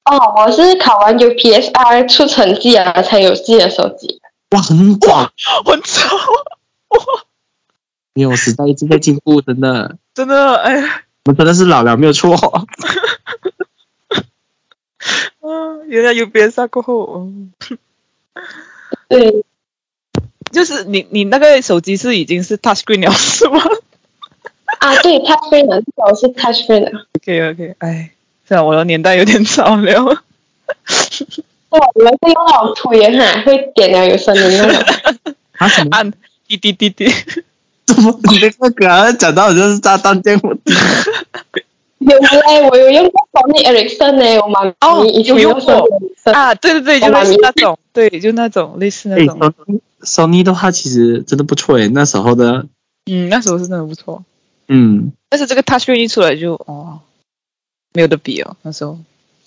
[0.04, 4.20] 哦，我是考完 UPSR 出成绩啊才有自己的手机。
[4.50, 5.32] 哇，很广，
[5.66, 6.08] 我操！
[8.14, 11.02] 没有时代一直在进步，真的，真的，哎呀，
[11.34, 12.66] 真的是老了，没有错。
[15.40, 17.52] 嗯， 原来有别杀过后，嗯，
[19.08, 19.44] 对，
[20.52, 23.60] 就是你你那个手机是已经是 touch screen 了是吗
[24.80, 26.92] 啊，对，touch screen 的，我是 touch screen 的。
[27.16, 28.10] ？OK OK，哎，
[28.46, 30.22] 这样我的年代有点早了。
[31.70, 34.82] 对，你们是用那种涂颜哈，会点了有声音那种。
[35.58, 35.90] 啊什么？
[35.96, 36.10] 按
[36.46, 37.06] 滴滴滴滴，
[37.86, 40.40] 怎么 你的那个梗讲到好像是炸弹这样？
[42.00, 45.88] 我有嘞，我有用过 Sony Ericsson 呢，我妈哦咪以前有用过
[46.32, 49.38] 啊，对对对，就类似那种，对，就那种类似那哎种。
[49.38, 52.66] ，Sony Sony 的话其实真的不错诶，那时候的，
[53.10, 54.24] 嗯，那时候是真的不错，
[54.68, 57.00] 嗯，但是这个 touch screen 一出来就哦，
[57.92, 58.98] 没有得比哦，那时候。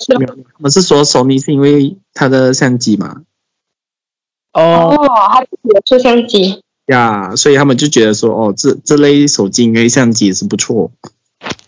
[0.03, 3.21] 是没有，我是说 Sony 是因为它的相机嘛，
[4.51, 6.63] 哦，哦，它自己的摄像机。
[6.87, 10.89] 呀，所以他们就觉得说，哦，这这类手机应该相机也是不错。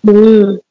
[0.01, 0.61] 嗯，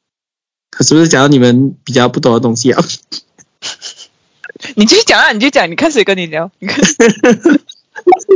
[0.75, 2.81] 可是不是讲到你们比较不懂的东西啊？
[4.75, 6.49] 你继续讲啊，你就讲，你看谁跟你聊？
[6.59, 6.95] 你看，是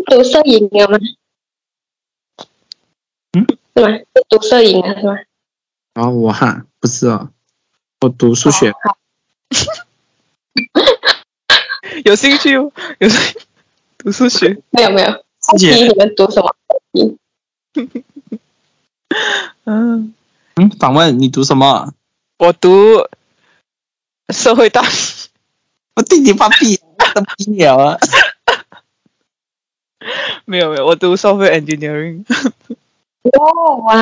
[0.07, 0.97] 读摄影的吗？
[3.33, 3.89] 嗯，是吗？
[3.97, 5.15] 是读摄影的是吗？
[5.93, 7.29] 然后我哈不是哦，
[8.01, 8.71] 我读数学
[12.05, 13.39] 有兴趣哦，有兴趣
[13.97, 14.61] 读数学。
[14.69, 15.11] 没有没有。
[15.39, 16.55] 好谢谢奇你们读什么？
[19.63, 20.13] 嗯，
[20.55, 21.93] 嗯，访问你读什么？
[22.37, 23.07] 我读
[24.29, 25.29] 社会大学，
[25.95, 26.79] 我弟弟放屁，
[27.15, 27.97] 放屁了啊！
[30.45, 32.23] 没有没有，我读 software engineering。
[33.23, 33.95] 哦哇，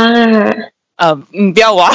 [0.97, 1.91] 呃，嗯，不要玩，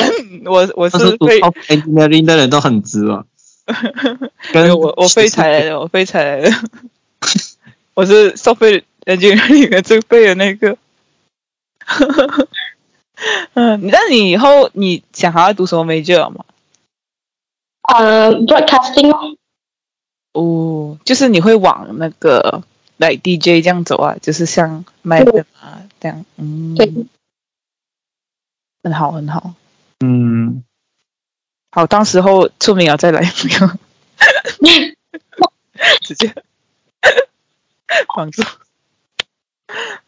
[0.47, 3.25] 我我是会 engineering 的人都很直哦。
[4.53, 6.51] 没有我我废柴来的，我废柴来的，
[7.95, 10.77] 我是 software engineering 里面最废的那个。
[13.55, 16.45] 嗯，那你以后你想好要读什么 major 吗？
[17.83, 19.37] 呃，broadcasting 哦，
[20.33, 22.63] 哦，就是你会往那个
[22.97, 26.93] 来 DJ 这样走啊，就是像 m 对啊这样，嗯，对，
[28.85, 29.55] 很好很好。
[30.05, 30.65] 嗯，
[31.73, 33.79] 好，当时候出名了再来，不要
[36.01, 36.33] 直接
[38.15, 38.43] 绑住。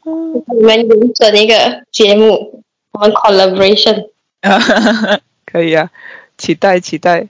[0.05, 2.62] 你们原整一个节目，
[2.93, 4.09] 我们 collaboration。
[5.47, 5.91] 可以啊，
[6.39, 7.29] 期待期待。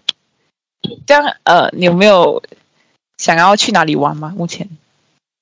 [1.06, 2.42] 这样呃，你有没有
[3.16, 4.32] 想要去哪里玩吗？
[4.36, 4.68] 目前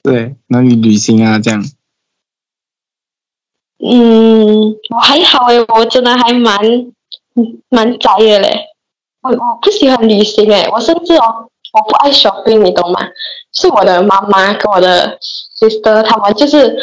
[0.03, 1.39] 对，哪里旅行啊？
[1.39, 1.65] 这样。
[3.83, 6.59] 嗯，我还好诶，我真的还蛮
[7.71, 8.67] 蛮宅的嘞。
[9.23, 13.01] 我我不喜欢旅行诶，我甚至哦，我不爱 shopping，你懂吗？
[13.53, 15.19] 是我的妈妈跟我的
[15.59, 16.77] sister 他们就是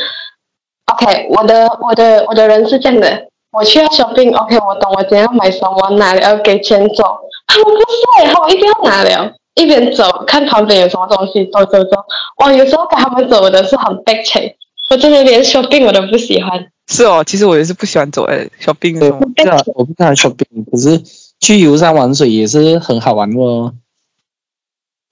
[0.93, 7.03] ，OK，我的我的我的人是这样的，我去要 shopping，OK，、我懂我今天要买什么，拿了要给钱走，
[7.47, 7.85] 他们不是
[8.25, 9.33] 诶，他们一定要拿了。
[9.55, 11.97] 一边走看旁边有什么东西，走走走。
[12.37, 14.55] 哇，有时候跟他们走的是很 back c
[14.91, 16.67] 我真的连 shopping 我都不喜欢。
[16.87, 21.01] 是哦，其实我也是不喜欢走诶，shopping 对，什么我不喜欢我不喜欢 shopping，可是
[21.39, 23.73] 去游山玩水也是很好玩的哦。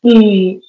[0.04, 0.62] 嗯，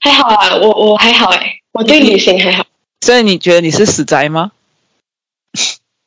[0.00, 2.64] 还好啊，我我还好哎，我对旅行还好。
[3.04, 4.52] 所以你觉得你是死宅吗？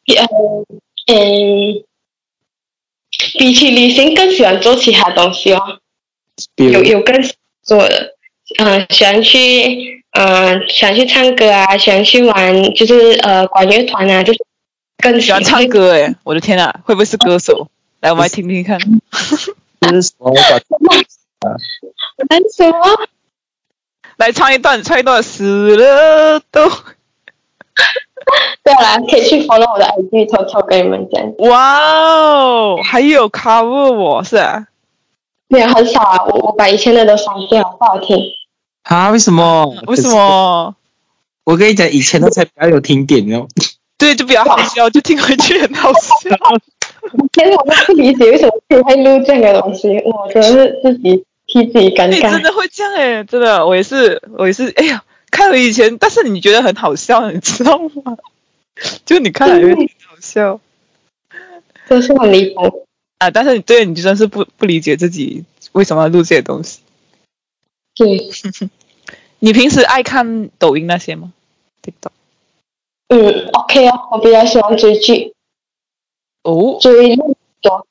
[0.08, 0.66] 嗯
[1.06, 1.84] 嗯，
[3.38, 5.78] 比起旅行更喜欢做其他东西哦，
[6.56, 8.16] 有有更喜欢做的，
[8.58, 14.44] 嗯、喜欢去嗯、喜欢去唱歌啊，喜欢去玩就是呃管乐团啊，就是
[14.98, 17.70] 更喜欢唱歌诶，我的天啊，会不会是歌手？
[18.00, 18.80] 来，我们来听听看。
[19.82, 20.60] 这是什么管玩
[22.52, 23.08] 什么？
[24.18, 26.70] 来唱一段，唱一段，死了都。
[28.64, 31.50] 对啦，可以去 follow 我的 IG，偷偷跟你们讲。
[31.50, 34.68] 哇哦，还有 cover 我是啊，
[35.48, 38.18] 没有很少啊，我我把以前的都删掉，不好听。
[38.84, 39.12] 啊？
[39.12, 39.74] 为什么？
[39.86, 40.10] 为什？
[40.10, 40.76] 么？
[41.46, 43.48] 我跟你讲，以前的才比较有听点哦。
[43.98, 46.30] 对，就比较好笑，就听回去很好笑。
[47.14, 51.24] 以前我都不理解为什么自己会录这样的东西，我觉得是自己
[51.66, 52.42] 替自己尴你真。
[52.42, 54.70] 的会这样哎，真的，我也是，我也是。
[54.76, 58.18] 哎呀，看了以前，但是你觉得很好笑，你知道吗？
[59.06, 60.60] 就你看了有点好笑
[61.88, 62.86] 真是很离谱。
[63.20, 66.82] 啊，但是你对你真的是不不理解自己为什么要录这些东西。
[67.96, 68.30] 对，
[69.40, 71.34] 你平时爱看抖音那些吗
[71.82, 72.12] ？TikTok
[73.08, 75.34] 嗯，OK 啊，我比较喜欢追剧，
[76.44, 77.26] 哦，追那
[77.62, 77.88] 多。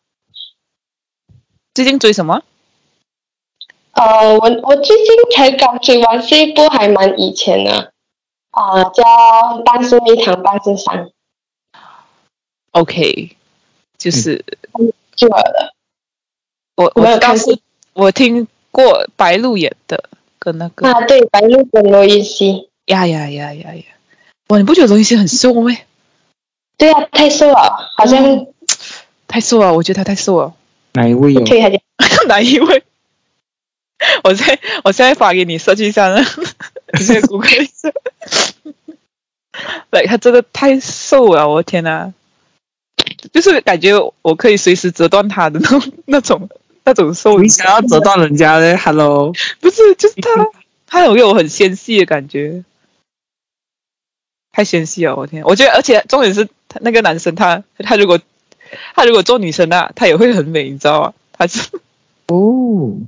[1.75, 2.43] 最近追什么？
[3.97, 7.93] 呃，我我最近才刚追完这一部，还蛮以前的，
[8.51, 9.03] 啊、叫
[9.63, 11.07] 《半是蜜糖半是伤》
[12.73, 13.31] ，OK，
[13.97, 14.45] 就是、
[15.15, 15.73] 就了的。
[16.77, 17.61] 我我没有我知道看过是，
[17.95, 20.05] 我听过白鹿演的，
[20.39, 22.69] 跟那个啊，对，白鹿跟罗云熙。
[22.87, 23.83] 呀呀呀呀呀！
[24.49, 25.75] 哇，你不觉得罗云熙很瘦吗？
[26.77, 28.53] 对啊，太瘦了，好像嗯
[29.27, 30.53] 太瘦了，我觉得他太瘦了。
[30.93, 31.43] 哪一位哦？
[31.47, 31.81] 退下去。
[32.29, 32.85] 哪一位？
[34.25, 36.21] 我现在我现在发给你，设计一下呢，
[36.99, 37.91] 你现在谷歌一下。
[39.91, 42.13] 来，他真的太瘦了，我天哪！
[43.33, 43.93] 就是感觉
[44.23, 46.49] 我可以随时折断他的那种那种
[46.85, 47.39] 那种瘦。
[47.39, 50.47] 你想要折断人家的？Hello， 不是，就是他，
[50.87, 52.65] 他有给我很纤细的感觉，
[54.53, 55.43] 太纤细了，我天！
[55.45, 58.21] 我觉得，而且重点是他那个男生他，他如果
[58.95, 61.15] 他如果做女生啊，他也会很美，你知道吗？
[61.33, 61.71] 他是
[62.27, 62.99] 哦，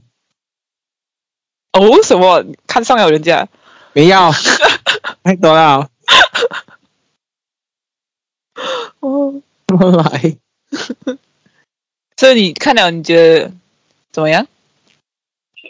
[1.78, 3.48] 哦什么看上了人家？
[3.92, 4.16] 没有，
[5.24, 5.88] 太多了，
[9.00, 10.36] 哦，来，
[12.16, 13.52] 所以你看了，你觉得
[14.12, 14.46] 怎么样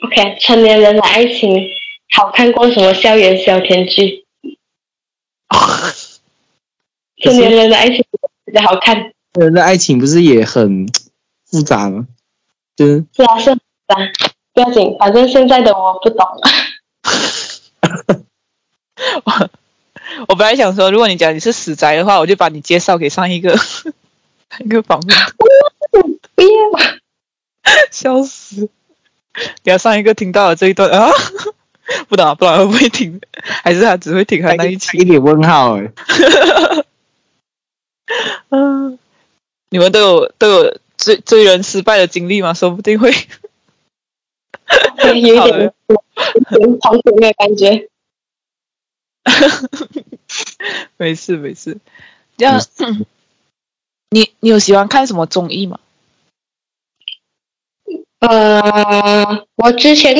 [0.02, 1.68] ？OK，成年人的爱情
[2.10, 4.24] 好看过什么校园小甜剧？
[7.22, 8.04] 成年人的爱情
[8.44, 9.12] 比较好看。
[9.34, 10.86] 人的爱情不是也很
[11.46, 12.06] 复杂吗？
[12.76, 13.56] 就是是啊，是啊，
[14.58, 16.26] 不要紧，反正现在的我不懂。
[19.22, 19.50] 我
[20.26, 23.56] 我本来想说，如果你讲你是死宅的话，我就把你介绍给上一个
[24.58, 26.48] 一个访问，不要，
[27.92, 28.68] 笑死！
[29.62, 31.12] 等下上一个听到了这一段啊，
[32.08, 33.20] 不懂啊不懂会不会听，
[33.62, 34.98] 还是他只会听他那一期？
[34.98, 35.92] 一点问号哎。
[38.48, 38.98] 嗯，
[39.68, 42.54] 你们都有都有追追人失败的经历吗？
[42.54, 43.14] 说不定会
[45.06, 45.48] 有一点有
[46.58, 47.88] 点同情的感觉。
[50.96, 51.78] 没 事没事。
[52.36, 52.60] 这样，
[54.10, 55.78] 你你有喜欢看什么综艺吗？
[58.20, 60.14] 呃，我之前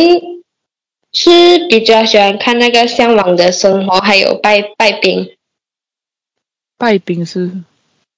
[1.13, 5.37] 是比较喜欢看那个《向往的生活》，还有拜拜冰，
[6.77, 7.51] 拜冰是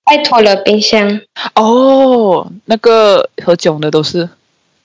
[0.05, 1.23] 拜托了冰箱。
[1.55, 4.29] 哦，那个何炅的都是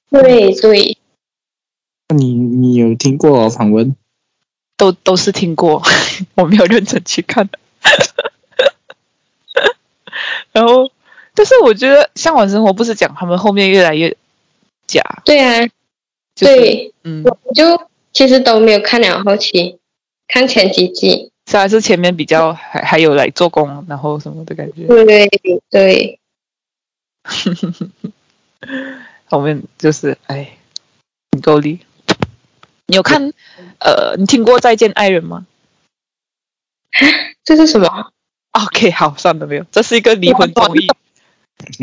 [0.09, 0.97] 对对，
[2.13, 3.95] 你你有听过访问？
[4.77, 5.81] 都都是听过，
[6.35, 7.49] 我没有认真去看。
[10.51, 10.91] 然后，
[11.33, 14.15] 但是我觉得《向往生活》不是讲他们后面越来越
[14.87, 15.65] 假，对啊，
[16.35, 19.79] 就是对，嗯，我就其实都没有看了后期，
[20.27, 21.31] 看前几季。
[21.47, 25.29] 是还是前面比较还还有来做工，然后什么的感觉，对
[25.69, 26.19] 对，
[29.25, 30.57] 后面就是哎，
[31.31, 31.79] 很够力。
[32.87, 33.33] 你有看
[33.79, 35.45] 呃，你听过《再见爱人》吗
[37.43, 38.11] 这是什么
[38.51, 40.87] ？？OK，好，算了，没有，这是一个离婚综艺，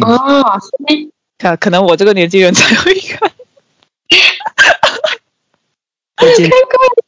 [0.03, 3.33] 哦，是吗可可能我这个年纪人才会看。
[6.17, 7.05] 再见看过。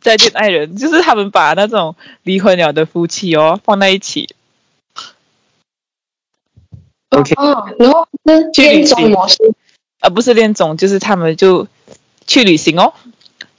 [0.00, 4.34] 再见爱人，就是他们把那种离婚了的夫妻哦放在一起
[7.08, 9.38] ，OK 哦，然后那恋综模式。
[9.98, 11.66] 啊不是恋综，就是他们就
[12.26, 12.92] 去旅行哦，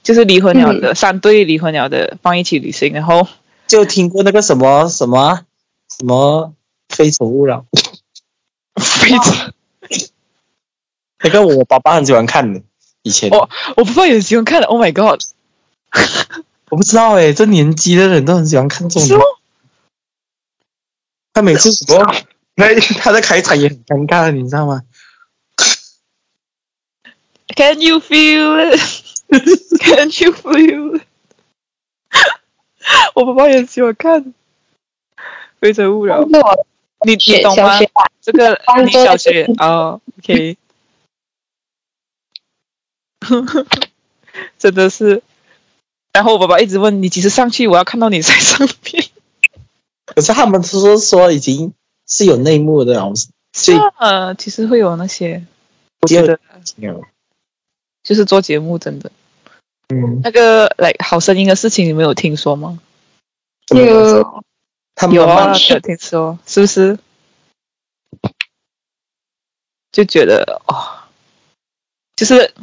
[0.02, 3.26] 就是离婚了的、三对离婚了的放一起旅行，然后
[3.66, 5.44] 就听过那个什么什么啊？
[5.98, 6.52] 什么
[6.94, 7.64] 《非诚勿扰》，
[8.80, 9.52] 非 常
[11.20, 12.62] 那个我爸爸很喜欢看的，
[13.02, 13.30] 以前。
[13.30, 15.20] 哦我爸爸也喜欢看的，Oh my God，
[16.70, 19.18] 我不知道哎，这年纪的人都很喜欢看这种。
[21.32, 22.14] 他每次什么，
[22.54, 24.82] 那他的开场也很尴尬，你知道吗？
[27.58, 28.78] Can you feel it?
[29.80, 31.02] Can you feel it?
[33.14, 34.24] 我爸爸也喜欢看
[35.58, 36.66] 《非诚勿扰》，是我
[37.04, 37.80] 你你懂吗
[38.20, 40.56] 这个你小学哦， OK，
[44.56, 45.20] 真的是。
[46.12, 49.04] 然后我爸爸一直问你几时上去，我要看到你在上面。
[50.06, 51.74] 可是他们说说已经
[52.06, 53.16] 是有内幕的，好像
[53.52, 55.44] 是啊，其实会有那些，
[56.02, 56.38] 我觉得
[56.76, 57.04] 有
[58.08, 59.12] 就是做节目真的
[59.90, 62.80] 嗯，那个来好声音的事情，你们有听说吗？
[63.68, 64.42] 有
[64.94, 66.98] 他们有啊，有听说，是不是？
[69.92, 71.04] 就觉得哦，
[72.16, 72.54] 就是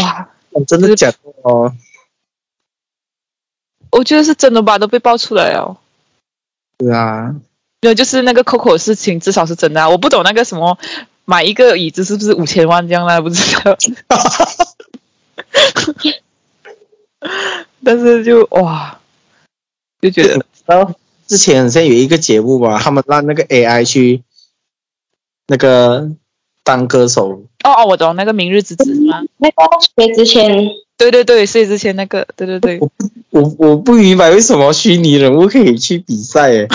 [0.00, 0.28] 哇，
[0.66, 1.72] 真的假的哦？
[3.92, 5.80] 我觉得是真的吧，都被爆出来了。
[6.76, 7.36] 对啊，
[7.82, 9.88] 没有，就是那个 Coco 的事情，至少是真的、啊。
[9.88, 10.76] 我不懂那个什么
[11.24, 13.76] 买一个椅子是不是五千万这样啦，不知道。
[17.82, 18.98] 但是就哇，
[20.00, 20.94] 就觉得然后
[21.26, 24.22] 之前好像有一个节目吧，他们让那个 AI 去
[25.46, 26.10] 那个
[26.62, 29.22] 当歌手，哦哦，我懂那个明日之子是吗？
[29.38, 29.54] 那个
[29.96, 32.80] 薛之谦对对对，薛之谦那个，对对对，
[33.30, 36.68] 我我不明白为什么虚拟人物可以去比赛诶，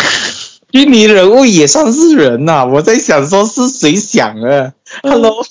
[0.72, 5.44] 虚拟人物也算是人呐、我在想说是谁想的？Hello，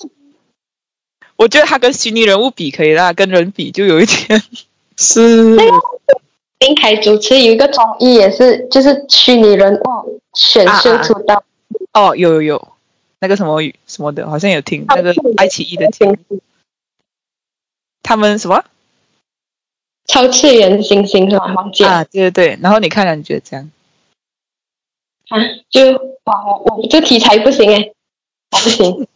[1.35, 4.41] 我觉得他跟虚拟人物比可以啦，跟人比就有一点。
[4.97, 5.55] 是
[6.59, 11.41] 林凯主持有一个综艺，也是就是虚拟人物选秀出道，
[11.93, 12.67] 哦，有有有，
[13.19, 16.17] 那个什么什么的，好像有听那个爱奇艺的节目，
[18.03, 18.63] 他们什么
[20.05, 21.53] 超次元星星是吧？
[21.55, 22.03] 忘记啊？
[22.03, 23.71] 对对对，然后你看了，你觉得这样？
[25.29, 25.37] 啊，
[25.69, 25.91] 就
[26.25, 27.91] 哇，我我这题材不行哎，
[28.51, 29.07] 我不行，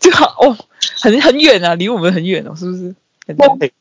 [0.00, 0.56] 就 好哦，
[1.00, 2.94] 很很远啊，离我们很远哦，是不是？
[3.26, 3.72] 感觉对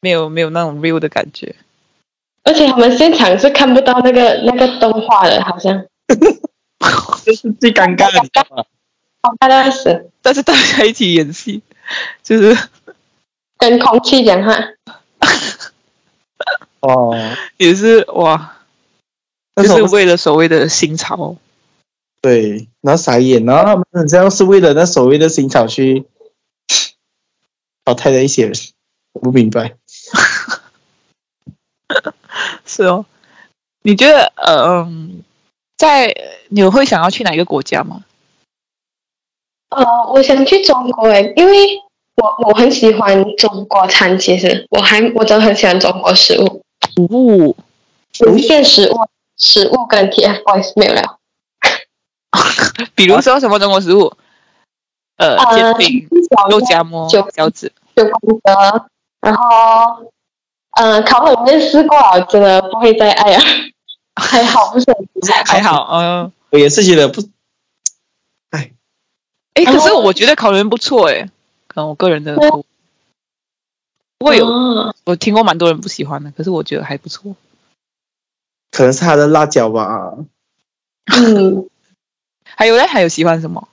[0.00, 1.54] 没有没有那种 real 的感觉。
[2.44, 5.84] 而且他们现场是看不到那个那个动画的，好像。
[7.24, 8.64] 这是最尴尬的，你知道吗？
[9.22, 11.62] 好看到死，但是大家一起演戏，
[12.22, 12.56] 就是。
[13.58, 14.56] 跟空气讲话，
[16.78, 17.12] 哦，
[17.56, 18.57] 也是哇，
[19.62, 21.36] 就是为了所谓的新潮。
[22.20, 26.04] 对，然后傻眼，然后他们好像是为了那所谓的新潮去
[27.84, 28.54] 淘汰了一些人，
[29.12, 29.76] 我不明白。
[32.66, 33.06] 是哦，
[33.82, 35.22] 你觉得呃，嗯
[35.76, 36.14] 在
[36.48, 38.04] 你会想要去哪一个国家吗？
[39.70, 41.52] 呃，我想去中国诶，因为
[42.16, 46.64] 我我很喜欢中国餐，其实我还我真的很喜欢中国食物，
[46.96, 47.54] 哦，
[48.20, 48.96] 有一些食物
[49.38, 51.18] 食物跟 TFBOYS 没有了，
[52.94, 54.12] 比如说什么中国食物？
[55.16, 56.08] 呃，呃煎饼、
[56.50, 57.72] 肉夹馍、就饺子。
[57.96, 58.86] 九宫格，
[59.20, 60.04] 然后
[60.80, 63.42] 嗯，烤冷面试过了，真的不会再爱了，
[64.14, 66.32] 还好不是很还好，嗯。
[66.50, 67.20] 我也是觉得不，
[68.50, 68.70] 哎，
[69.54, 71.28] 哎可是我觉得烤人不错哎，
[71.66, 72.64] 可能我个人的不
[74.24, 77.34] 过有哦我听过蛮多人不喜欢的，可是我觉得还不错。
[78.70, 80.14] 可能是他的辣椒吧。
[81.06, 81.68] 嗯，
[82.44, 83.68] 还有嘞，还有喜欢什么？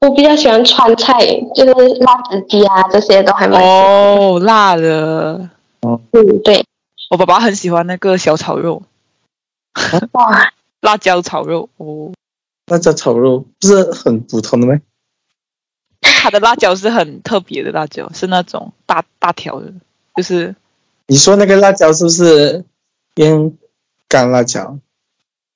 [0.00, 1.14] 我比较喜欢川菜，
[1.54, 3.62] 就是辣子鸡啊这些都还蛮。
[3.62, 5.48] 哦，辣的。
[5.82, 6.00] 嗯，
[6.44, 6.64] 对，
[7.10, 8.82] 我爸爸很喜欢那个小炒肉，
[10.12, 11.68] 哇， 辣椒炒肉。
[11.76, 12.12] 哦，
[12.66, 14.80] 辣椒炒肉不是很普通的吗？
[16.00, 19.72] 他的辣椒是很特别的辣椒，是那种大大条的，
[20.16, 20.54] 就是
[21.06, 22.64] 你说那个辣椒是不是
[23.16, 23.56] 烟
[24.08, 24.78] 干辣椒？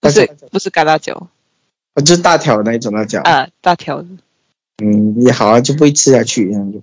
[0.01, 1.29] 不是不是干辣椒
[1.95, 3.21] 哦就是大条的那一种辣椒。
[3.23, 4.09] 啊，大条的。
[4.83, 6.47] 嗯，也好啊，就不会吃下去。
[6.47, 6.83] 这样就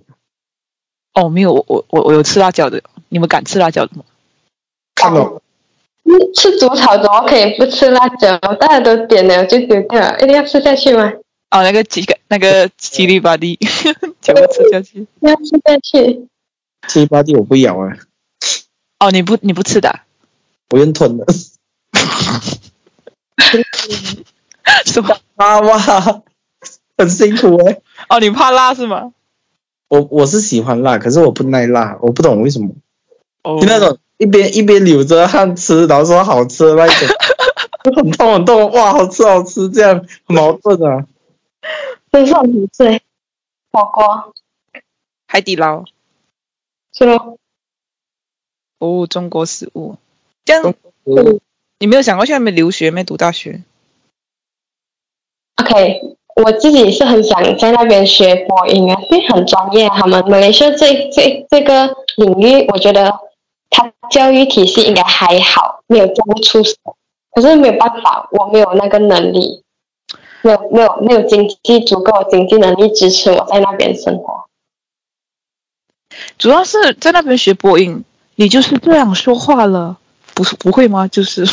[1.14, 4.04] 哦，没有，我我我我有吃辣椒的，你们敢吃辣椒的吗？
[4.96, 5.40] 看到
[6.04, 8.36] 嗯吃煮炒怎么可以不吃辣椒？
[8.60, 11.12] 大家都点了就丢掉了，一定要吃下去吗？
[11.50, 13.56] 哦，那个几个那个七里八地，
[14.20, 15.06] 全部吃下去。
[15.20, 16.26] 要吃下去。
[16.88, 17.96] 七八地我不咬啊，
[18.98, 20.03] 哦，你不你不吃的啊、
[20.74, 21.24] 我用吞了。
[24.84, 25.16] 什么？
[25.36, 25.78] 啊哇，
[26.98, 29.12] 很辛苦哎、哦，你怕辣是吗？
[29.86, 32.70] 我我是喜欢辣，可是我不耐辣，我不懂为什么。
[33.44, 37.08] 哦就那种一边一边流着汗吃，然后说好吃的那一种，
[37.84, 41.06] 就很痛很痛，哇，好吃好吃，这样很矛盾啊。
[42.10, 43.00] 真是很醉。
[43.70, 44.34] 火锅
[45.28, 45.84] 海底捞
[46.92, 47.38] 是咯，
[48.80, 49.98] 哦，中国食物。
[50.44, 50.74] 这样
[51.04, 51.40] 嗯
[51.78, 53.04] 你没有想过去那边留学没？
[53.04, 53.62] 读大学
[55.56, 59.88] ？OK，我自己是很想在那边学播音啊，因为很专业。
[59.88, 63.12] 他们马来西亚这这这个领域，我觉得
[63.70, 66.76] 它教育体系应该还好，没有这么出色。
[67.32, 69.62] 可是没有办法，我没有那个能力，
[70.42, 74.44] 没有没有没有经济足够的经济能力支持我在那边生活。
[76.38, 78.04] 主要是在那边学播音，
[78.36, 79.98] 你就是这样说话了，
[80.34, 81.06] 不是不会吗？
[81.12, 81.44] 就是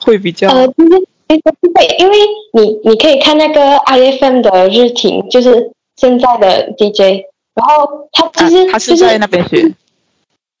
[0.00, 0.90] 会比较呃，就是
[1.26, 2.16] 对对，因为
[2.52, 9.74] 你你可以看那个 IFM 的日庭，就是现在的 DJ，然后他啊就是、他是在那边学。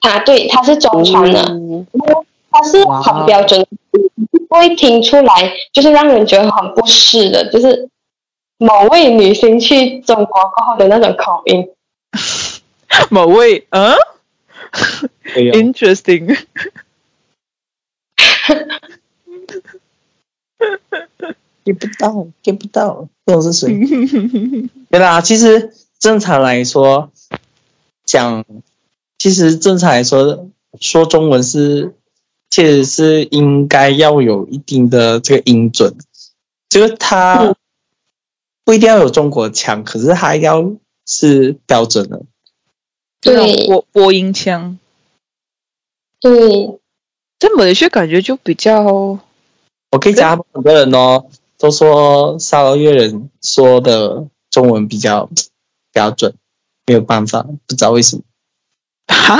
[0.00, 1.40] 啊，对，他是中传的。
[1.42, 2.24] 哦
[2.56, 3.66] 它是很标准的，
[4.48, 7.88] 不会听出来，就是让人觉得很不适的，就是
[8.58, 11.68] 某位女星去中国过后的那种口音。
[13.10, 13.92] 某位，嗯
[15.34, 16.38] 对呀、，interesting。
[21.64, 23.68] Get 不到，get 不到，这种是谁？
[24.90, 27.10] 对啦，其实正常来说，
[28.04, 28.44] 讲，
[29.18, 31.94] 其实正常来说，说中文是，
[32.50, 35.96] 确实是应该要有一定的这个音准，
[36.68, 37.56] 就是它嗯
[38.64, 40.72] 不一定要有中国腔，可是它要
[41.06, 42.22] 是标准的。
[43.20, 44.78] 对播播音腔，
[46.20, 46.78] 对，
[47.38, 51.26] 在马来西亚感觉就比较我可以讲，他们很多人哦
[51.58, 55.28] 都说沙捞越人说的中文比较
[55.92, 56.34] 标准，
[56.86, 58.22] 没有办法，不知道为什么。
[59.06, 59.38] 哈，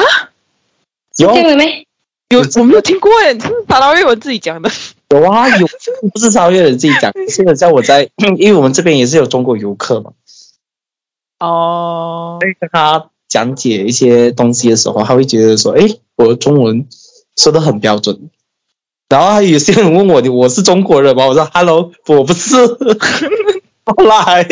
[1.16, 1.86] 有这样了没？
[2.30, 4.70] 有我没有听过哎，是打捞越我自己讲的。
[5.10, 5.66] 有啊有，
[6.12, 10.12] 不是沙捞越人自己讲， 是很像我在，因为我们这边也是有中国游客嘛，
[11.38, 16.86] 哦，跟他讲解一些东西的时候，他会觉得说，诶，我的中文
[17.36, 18.30] 说的很标准。
[19.08, 21.26] 然后有些人问我，我是中国人吗？
[21.26, 22.56] 我说，Hello，我不是。
[23.84, 24.44] 后来，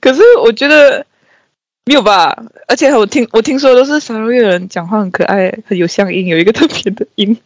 [0.00, 1.04] 可是我觉得
[1.84, 7.36] 没有吧，而且我听我听说都是沙捞越人讲话很可爱，很有乡音，有一个特别的音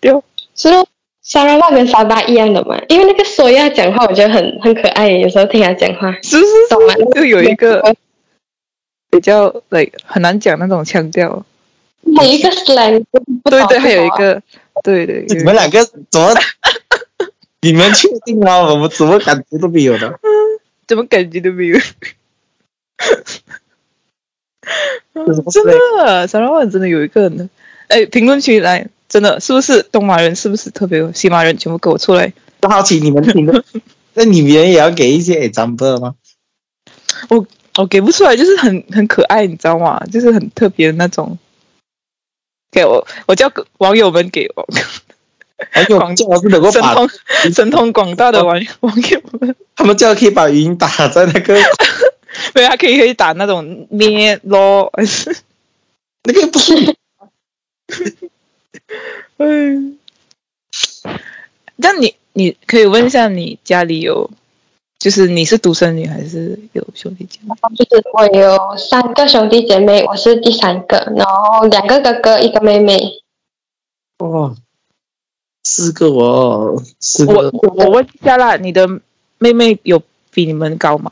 [0.00, 0.22] 调。
[0.54, 0.86] 是咯，
[1.22, 6.94] 沙拉瓦跟沙巴一样的嘛，因为那个索亚讲话，我觉得很很可爱，有时候听他讲话，是是懂吗？
[6.94, 7.94] 是，就有一个
[9.10, 11.44] 比较 like 很难讲那种腔调。
[12.16, 13.04] 还有一个 slang，
[13.42, 14.42] 不对对，还有一个
[14.82, 16.34] 对对，你们两个怎么？
[17.62, 18.58] 你们确定吗？
[18.60, 20.18] 我们怎么感觉都没有的？
[20.88, 21.78] 怎么感觉都没有？
[25.50, 27.48] 真的，沙拉万真的有一个人，
[27.88, 30.34] 哎，评论区来，真的是不是东马人？
[30.34, 31.56] 是不是特别有西马人？
[31.56, 32.32] 全部给我出来！
[32.60, 33.62] 就好奇你们评论，
[34.14, 36.14] 那你们也要给一些 example 吗？
[37.78, 40.02] 我给不出来，就是很很可爱，你知道吗？
[40.12, 41.38] 就是很特别的那种。
[42.72, 44.66] 给我，我叫网友们给我。
[46.72, 47.08] 神通
[47.54, 51.56] 神通广大的网网友们，他们最好可以把语音打在那个
[52.52, 54.90] 对，他可以可以打那种咩咯，
[56.24, 56.96] 那个不是。
[59.36, 59.98] 嗯，
[61.76, 64.30] 那你你可以问一下，你家里有，
[65.02, 67.56] 就是你是独生女还是有兄弟姐妹？
[67.74, 73.20] 就是我有三个兄弟姐妹，我是第三个，然后两个哥哥，一个妹妹。
[74.18, 74.54] 哦，
[75.64, 78.86] 四个哦，四我个我我问一下啦，你的
[79.38, 80.00] 妹妹有
[80.30, 81.10] 比你们高吗？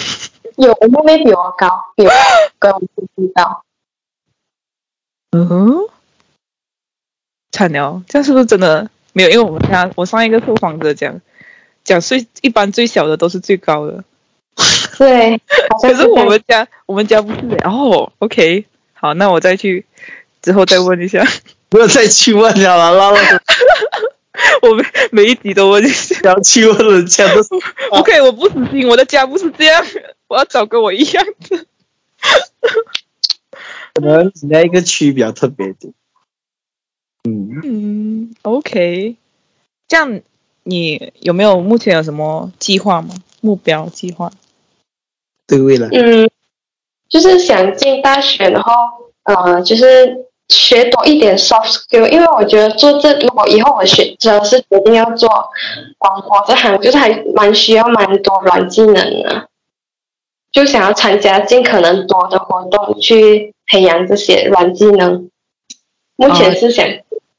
[0.56, 2.10] 有我妹妹比我高，比我
[2.58, 3.64] 高，我不知道。
[5.30, 5.88] 嗯哼，
[7.50, 9.30] 惨了，这样是不是真的没有？
[9.30, 11.18] 因为我们家我上一个受访者讲
[11.84, 14.04] 讲最一般最小的都是最高的，
[14.98, 15.40] 对，
[15.82, 18.64] 可是我们家我们家不是欸哦，OK，
[18.94, 19.84] 好，那我再去
[20.40, 21.26] 之后再问一下，
[21.68, 23.18] 不要再去问了啦，拉了
[24.62, 26.18] 我每每一集都问一下。
[26.20, 27.48] 不要去问人家都是
[27.90, 29.84] OK，我不死心，我的家不是这样，
[30.28, 31.66] 我要找跟我一样的。
[33.94, 35.92] 可能你那一个区比较特别一点。
[37.24, 39.16] 嗯，嗯，OK，
[39.86, 40.20] 这样
[40.64, 43.14] 你有没有目前有什么计划吗？
[43.40, 44.30] 目标计划？
[45.46, 46.30] 对未来，嗯，
[47.08, 48.72] 就是想进大学，然后
[49.24, 55.28] 呃，就是学多一点 soft skill，因为我觉得做这，如果以后我学真的是决定要做
[55.98, 58.94] 广播这行，就是还蛮需要蛮多软技能
[59.24, 59.48] 的，
[60.52, 65.28] 就想要参加尽可能多的活动，去培养这些软技能。
[66.14, 66.86] 目前是想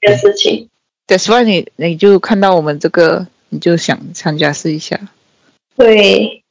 [0.01, 0.69] 这件事情。
[1.07, 4.99] That's why 你你就看到我们这个，你就想参加试一下。
[5.75, 6.43] 对，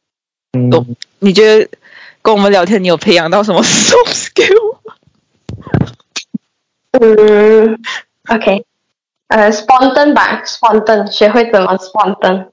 [0.52, 1.68] 嗯，你觉得
[2.20, 4.76] 跟我们聊天，你有培养到什么 soft skill？
[6.92, 7.80] 嗯
[8.28, 8.64] ，OK，
[9.28, 12.48] 呃，spontan 吧，spontan，学会怎么 spontan。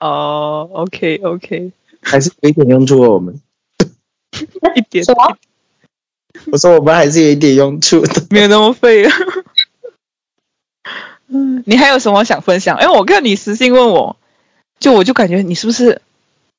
[0.00, 3.10] 哦，OK OK，还是有一点用处哦。
[3.14, 3.38] 我们，
[4.74, 5.36] 一点什么？
[6.50, 8.26] 我说我们还是有一点用处的。
[8.30, 9.06] 没有那么废。
[11.32, 12.80] 嗯，你还有什么想分享？
[12.82, 14.16] 因为我看你私信问我，
[14.78, 16.02] 就我就感觉你是不是？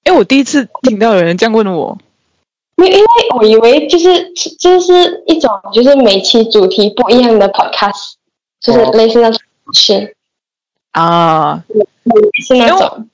[0.04, 1.98] 因为我第一次听到有人这样问我。
[2.78, 8.14] 因因为我以为就是就是一种就是每期主题不一样的 podcast，
[8.60, 8.92] 就是哦。
[8.94, 9.40] 类似那种
[9.74, 10.16] 是
[10.92, 11.64] 啊，
[12.44, 13.08] 是那种。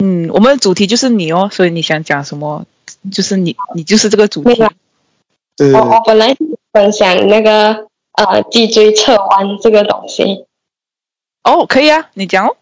[0.00, 2.66] 嗯，我们的主题就是你哦，所以你想讲什么，
[3.10, 4.62] 就是你，你就是这个主题。
[5.72, 6.36] 我我本来是
[6.72, 10.44] 分享那个呃脊椎侧弯这个东西，
[11.44, 12.56] 哦，可以啊，你讲哦。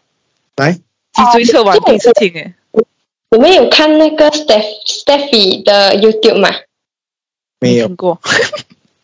[0.57, 2.53] 来，脊椎侧弯哦第一次听诶，
[3.31, 6.49] 你们有看那个 Steph Stephy 的 YouTube 吗
[7.59, 8.19] 没有听，过。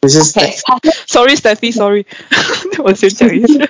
[0.02, 2.06] 不是？OK，他是 Sorry Stephy，Sorry，
[2.84, 3.68] 我先讲一下。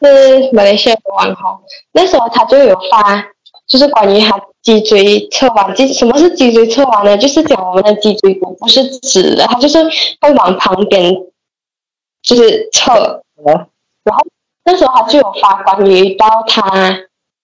[0.00, 1.60] 是马来西亚的网红，
[1.92, 3.24] 那时候他就有发，
[3.66, 5.74] 就是关于他脊椎侧弯。
[5.74, 7.16] 脊什么是脊椎侧弯呢？
[7.18, 9.82] 就是讲我们的脊椎骨不是直的，它就是
[10.20, 11.14] 会往旁边，
[12.22, 13.22] 就是侧。
[13.36, 13.66] 哦
[14.04, 14.22] 然后
[14.64, 16.62] 那时候他就有发关于到他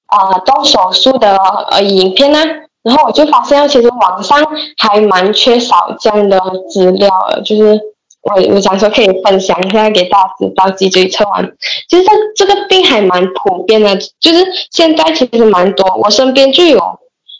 [0.07, 1.37] 啊、呃、动手术的
[1.71, 2.39] 呃影片呢、
[2.83, 4.39] 然后我就发现，其实网上
[4.79, 7.11] 还蛮缺少这样的资料，
[7.45, 7.79] 就是
[8.23, 11.53] 我我想说可以分享一下给大家知道脊椎侧弯。
[11.89, 16.79] 其实这这个病还蛮普遍的，就是现在其实蛮多，我身边就有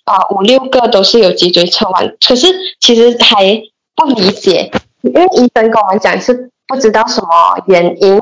[0.05, 2.47] 啊、五六个都是有脊椎侧弯，可是
[2.81, 3.62] 其实还
[3.95, 4.70] 不理解，
[5.03, 7.28] 因为医生跟我们讲是不知道什么
[7.66, 8.20] 原因，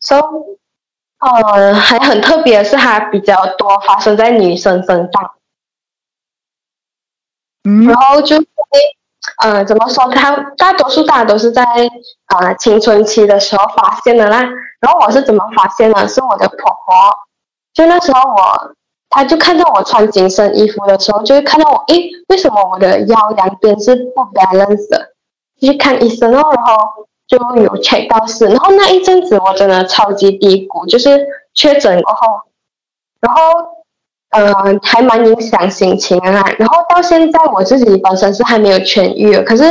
[0.00, 0.20] 所以
[1.24, 5.30] 呃还很特别的是它比较多发生在女生身上。
[7.66, 8.44] 嗯然后就会
[9.42, 11.64] 呃怎么说，它大多数大家都是在
[12.34, 14.42] 呃青春期的时候发现的啦。
[14.80, 16.06] 然后我是怎么发现的？
[16.06, 16.94] 是我的婆婆，
[17.72, 18.74] 就那时候我，
[19.08, 25.14] 她就看到我穿紧身衣服的时候，就会看到我，诶，为什么我的腰两边是不 balance 的？
[25.58, 32.40] 就去看医生哦，然后就有 check 到是，然后那一阵子我真的超级低谷，就是确诊过后，
[33.20, 33.40] 然后
[34.30, 36.44] 呃，还蛮影响心情的啦。
[36.58, 39.64] 然后到现在我自己本身是还没有痊愈，可是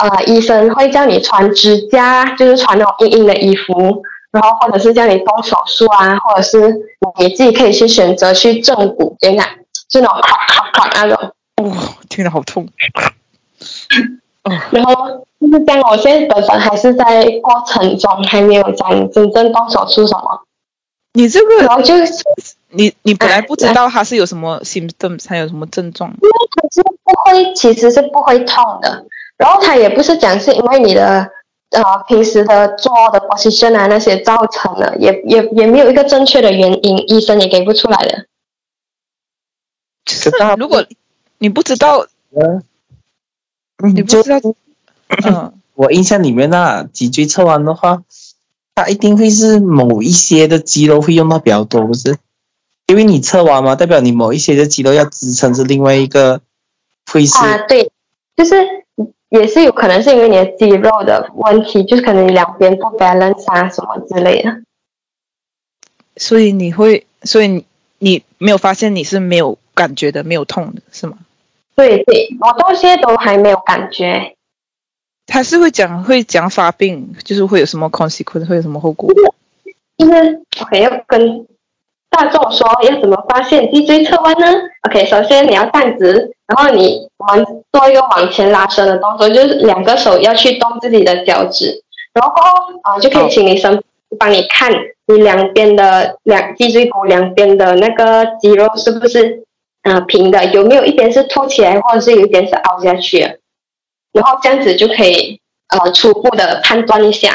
[0.00, 4.02] 呃，医生会叫你穿支架，就是穿那种硬硬的衣服，
[4.32, 6.74] 然后或者是叫你动手术啊，或者是
[7.18, 9.46] 你自己可以去选择去正骨这样，
[9.88, 11.32] 就那种咔咔咔那种。
[11.62, 11.72] 哇、
[12.08, 12.68] 听得好痛。
[14.46, 20.42] 哦，然后就是这样，我现在本身还是在过程中，还没有讲真正动手术什么。
[21.12, 22.24] 你这个然后就是
[22.70, 26.10] 你你本来不知道他是有什么 symptoms，它有什么症状？
[26.10, 29.06] 因为他是不会，其实是不会痛的。
[29.38, 31.30] 然后他也不是讲是因为你的
[31.70, 38.26] 呃平时的做的 position 啊那些造成的，也也也没有一个正确的原因，医生也给不出来的。
[40.04, 40.84] 就是如果
[41.38, 42.62] 你不知道，嗯，
[43.78, 44.40] 你不知道，
[45.24, 48.02] 嗯，我印象里面那脊椎侧弯的话，
[48.74, 52.16] 它一定会是某一些的肌肉会用到比较多，不是？
[52.86, 56.40] 因为你侧弯嘛，代表你某一些的肌肉要支撑着另外一个，
[57.12, 57.90] 会是啊，对，
[58.36, 58.54] 就是
[59.28, 64.62] 也是有可能是因为你的肌肉的问题，就是可能你两边不 balance 啊什么之类的。
[66.16, 67.66] 所以你会，所以你
[67.98, 71.18] 你没有发现你是没有感觉的，没有痛的，是吗？
[71.76, 74.34] 对对，我到现在都还没有感觉。
[75.26, 79.12] 他是会讲会讲发病，就是会有什么 consequence，会有什么后果？
[79.98, 81.46] 就是 OK 要跟
[82.10, 84.46] 大众说要怎么发现脊椎侧弯呢
[84.88, 91.82] ？OK，首先你要站直，然后你我们做一个往前拉伸的动作，就是两个手要去动自己的脚趾，
[92.14, 92.32] 然后
[92.82, 93.82] 啊、呃就可以请你生
[94.18, 94.70] 帮你看
[95.08, 99.42] 你两边的两脊椎骨两边的那个肌肉是不是
[99.86, 103.38] 呃平的，有没有一边是凸起来，或者是有一边是凹下去的，
[104.12, 107.32] 然后这样子就可以呃初步的判断一下。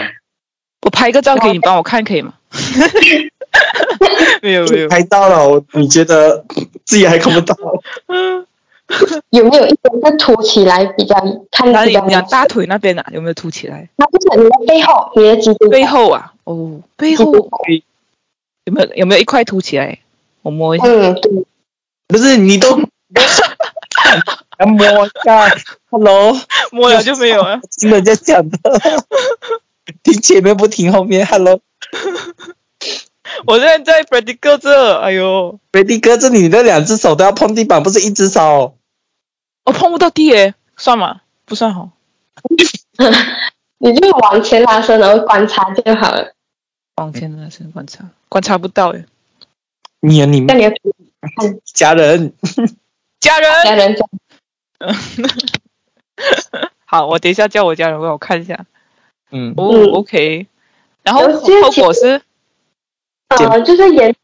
[0.81, 2.33] 我拍个照给你帮我看，可以吗？
[4.41, 6.43] 没有没有，拍到了，我你觉得
[6.83, 7.55] 自己还看不到？
[8.07, 8.45] 嗯，
[9.31, 11.15] 有没有一边是凸起来比较
[11.51, 11.89] 看哪里？
[11.89, 13.87] 比较你讲大腿那边啊，有没有凸起来？
[13.95, 17.31] 那不是你的背后，你的脊椎背后啊，哦，背后
[18.65, 19.99] 有没有有没有一块凸起来？
[20.41, 20.85] 我摸一下。
[20.87, 21.31] 嗯，对，
[22.11, 22.67] 不是你都
[24.59, 25.49] 要摸一下
[25.89, 26.37] ，Hello，
[26.71, 27.59] 摸了就没有了。
[27.79, 28.57] 听人家讲的，
[30.03, 31.61] 听前面不听后面，Hello，
[33.47, 38.75] 我现在在 Freddy 哥这，哎呦，贝蒂哥，这里你的两只手都要碰地板，不是一只手。
[39.63, 41.21] 我碰不到地耶，算吗？
[41.45, 41.89] 不算好。
[43.77, 46.33] 你就往前拉伸，然后观察就好了。
[46.97, 49.05] 往前拉伸观察，观察不到耶。
[50.01, 50.75] 你啊你们像你的
[51.73, 52.33] 家人，
[53.19, 53.95] 家人，家人。
[53.95, 54.09] 讲，
[56.85, 58.65] 好，我等一下叫我家人为我看一下。
[59.31, 59.85] 嗯，哦、嗯。
[59.91, 60.47] O k
[61.03, 62.21] 然后后果是？
[63.29, 64.21] 呃，就是严重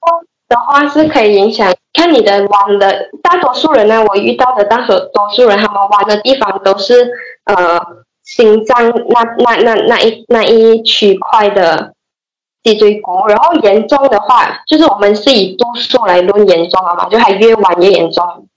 [0.50, 3.10] 的话是可以影响看你的玩的。
[3.24, 7.10] 大多数人呢，我遇到的大多多数人，他们玩的地方都是
[7.46, 7.80] 呃
[8.24, 11.94] 心脏那那那那一那一区块的
[12.68, 13.26] 脊椎骨。
[13.28, 18.48] 然后严重的话，就是我们是以度数来论严重了嘛，就它越晚越严重。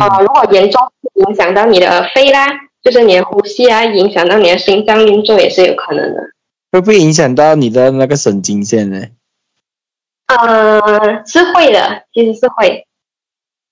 [0.00, 0.80] 啊、如果严重
[1.26, 2.46] 影响到你的肺啦，
[2.82, 6.20] 就是你的呼吸啊，影响到你的心脏运作也是有可能的。
[6.72, 9.06] 会不会影响到你的那个神经线呢？
[10.26, 12.86] 呃，是会的，其实是会，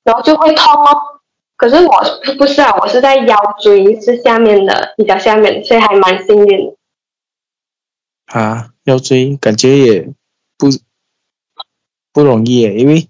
[0.05, 0.89] 然后就会痛哦。
[1.57, 2.03] 可是我
[2.39, 6.77] 不是啊，我是在腰椎是下面的，比较下面，所以还蛮幸运的。
[8.27, 10.13] 啊，腰椎感觉也
[10.57, 10.69] 不
[12.13, 13.09] 不容易耶，因为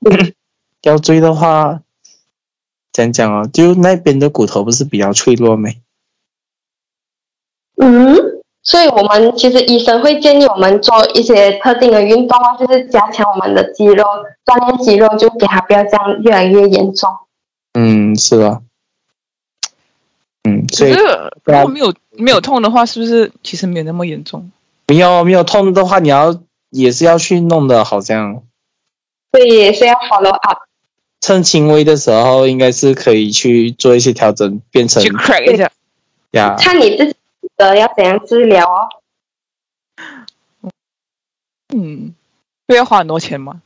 [0.82, 1.82] 腰椎的话，
[2.92, 5.80] 讲讲哦，就那边的骨头不是比较脆弱没？
[7.76, 8.14] 嗯，
[8.62, 14.04] 所以我们其实医生会建议我们做一些特定的运动啊，就是加强我们的肌肉，
[14.44, 17.10] 锻炼肌肉，就给它不要这样越来越严重。
[17.72, 18.62] 嗯，是吧？
[20.44, 20.98] 嗯，所以如
[21.44, 24.50] 果没有没有痛的话，是不是其实没有那么严重？
[24.92, 26.38] 没有没有痛的话，你要
[26.68, 28.42] 也是要去弄的，好像
[29.32, 30.58] 所以也是要 follow up。
[31.18, 35.70] 趁轻微的时候，应该是可以去做一些调整，变成去 crack 一下。
[36.32, 37.16] 呀，看你自己
[37.56, 38.88] 的要怎样治疗哦。
[41.74, 42.14] 嗯，
[42.68, 43.62] 会要花很多钱吗？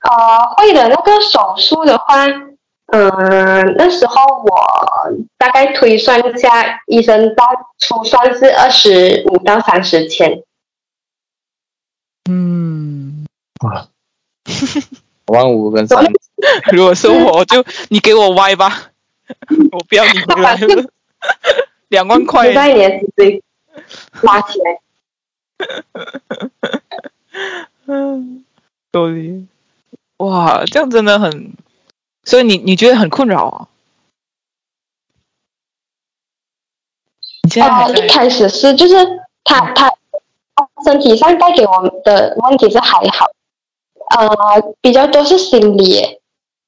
[0.00, 0.88] 呃，会的。
[0.88, 2.26] 那个手术的话，
[2.90, 4.14] 嗯、那时候
[4.44, 4.56] 我
[5.36, 7.44] 大概推算一下，医生大
[7.78, 10.42] 初算是二十五到三十千。
[12.30, 13.26] 嗯，
[13.62, 13.86] 哇，
[15.26, 16.02] 万五跟三，
[16.72, 18.90] 如果是我，就你给我歪吧，
[19.72, 20.90] 我不要你回来了。
[21.88, 23.42] 两万块就，在你的脊椎
[24.22, 24.80] 拉起来。
[27.86, 28.44] 嗯，
[28.92, 29.46] 有理。
[30.18, 31.52] 哇，这样真的很，
[32.28, 33.68] 所以你你觉得很困扰啊？
[37.42, 38.94] 你现在还呃，一开始是就是
[39.44, 39.90] 他他
[40.84, 43.24] 身体上带给我们的问题是还好，
[44.14, 46.20] 呃，比较多是心理。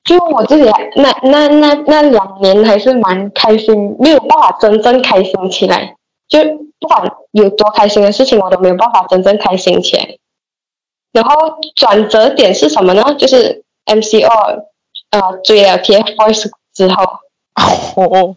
[0.03, 0.65] 就我自己
[0.97, 5.95] 那那那那两年还是蛮开心，没有办法真正开心起来。
[6.27, 6.39] 就
[6.79, 10.17] 不管有多开心的事情，我都没有办法真正开心起来。
[11.13, 13.15] 然后转折点是什么呢？
[13.19, 14.70] 就是 MCO
[15.11, 17.05] 呃追了 TFBOYS 之后，
[17.97, 18.37] 哦，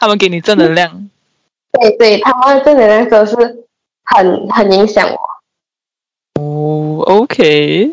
[0.00, 1.08] 他们给你正能量，
[1.80, 3.66] 对对，他们正能量都是
[4.04, 5.08] 很很影响
[6.34, 7.90] 我，哦，OK，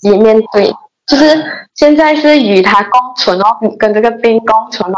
[0.00, 0.74] 自己面对。
[1.04, 4.96] 就是现在是与他共存哦，跟这个病共存哦。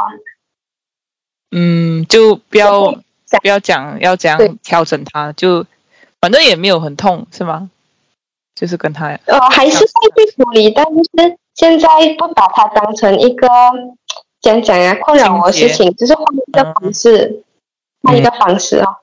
[1.50, 2.92] 嗯，就不要
[3.40, 5.64] 不要讲要怎样调整它，就
[6.20, 7.70] 反正也没有很痛，是吗？
[8.54, 11.88] 就是跟他哦，还是会去处理，但是现在
[12.18, 13.46] 不把它当成一个
[14.40, 17.44] 讲讲啊困扰我的事情，就是换一个方式，
[18.02, 18.96] 换一个方式哦。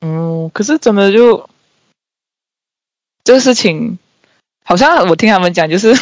[0.00, 1.48] 嗯，可是真的就
[3.24, 3.98] 这个事情，
[4.64, 5.94] 好像我听他们讲，就是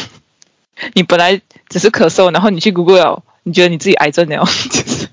[0.93, 5.07] 你本来只是咳嗽，然后你去 Google 了，你觉得你自己癌症了，就是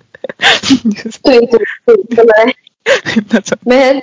[0.90, 2.32] 就是对对对，真的
[3.30, 3.58] 那种。
[3.62, 4.02] 没人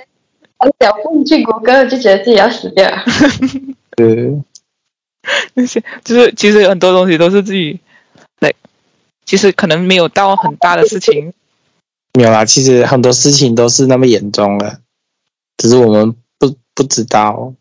[0.58, 3.04] 很小不去谷歌就觉得自己要死掉了。
[3.96, 4.42] 对，
[5.54, 7.80] 那些就是其实有很多东西都是自己，
[8.40, 8.54] 对，
[9.24, 11.32] 其实可能没有到很大的事情，
[12.14, 14.80] 没有啦，其实很多事情都是那么严重了，
[15.56, 17.54] 只是我们不不知道。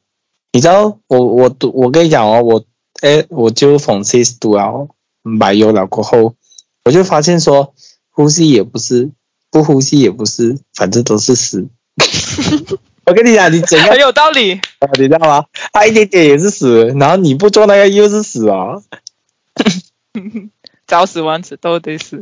[0.54, 2.66] 你知道，我我，我跟你讲哦，我
[3.02, 4.90] 哎，我就讽刺读了
[5.22, 6.36] 买油了过后，
[6.84, 7.74] 我就发现说，
[8.10, 9.12] 呼吸也不是，
[9.50, 11.70] 不呼吸也不是，反正都是死。
[13.06, 14.60] 我跟你讲，你整个很有道理。
[15.00, 15.46] 你知道吗？
[15.74, 18.82] 他一点点也是死，然后你不做那个又是死啊。
[20.88, 22.22] 早死晚死都得死。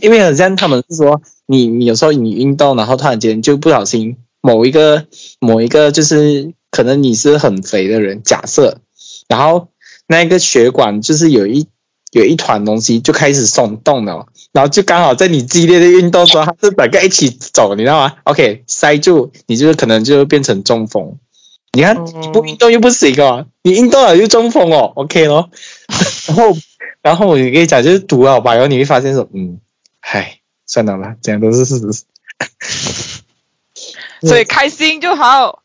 [0.00, 5.06] 因为 很像他们是说，你你有时候你运动，然后突然间就不小心某一个
[5.40, 8.78] 某一个就是可能你是很肥的人，假设，
[9.28, 9.68] 然后
[10.06, 11.66] 那个血管就是有一
[12.14, 21.18] 有一团东西就开始松动了，然后就刚好在你激烈的运动时候，它是整个一起走，你知道吗？OK，塞住，你就是可能就会变成中风。
[21.72, 25.50] 你看，嗯你不运动又不行哦，你运动了又中风哦，OK 咯。
[26.28, 26.56] 然后，
[27.02, 29.58] 然后我跟你讲，就是读了吧，然后你会发现说，嗯，
[29.98, 32.04] 嗨，算了啦，这样都是事实。
[34.22, 35.62] 所以开心就好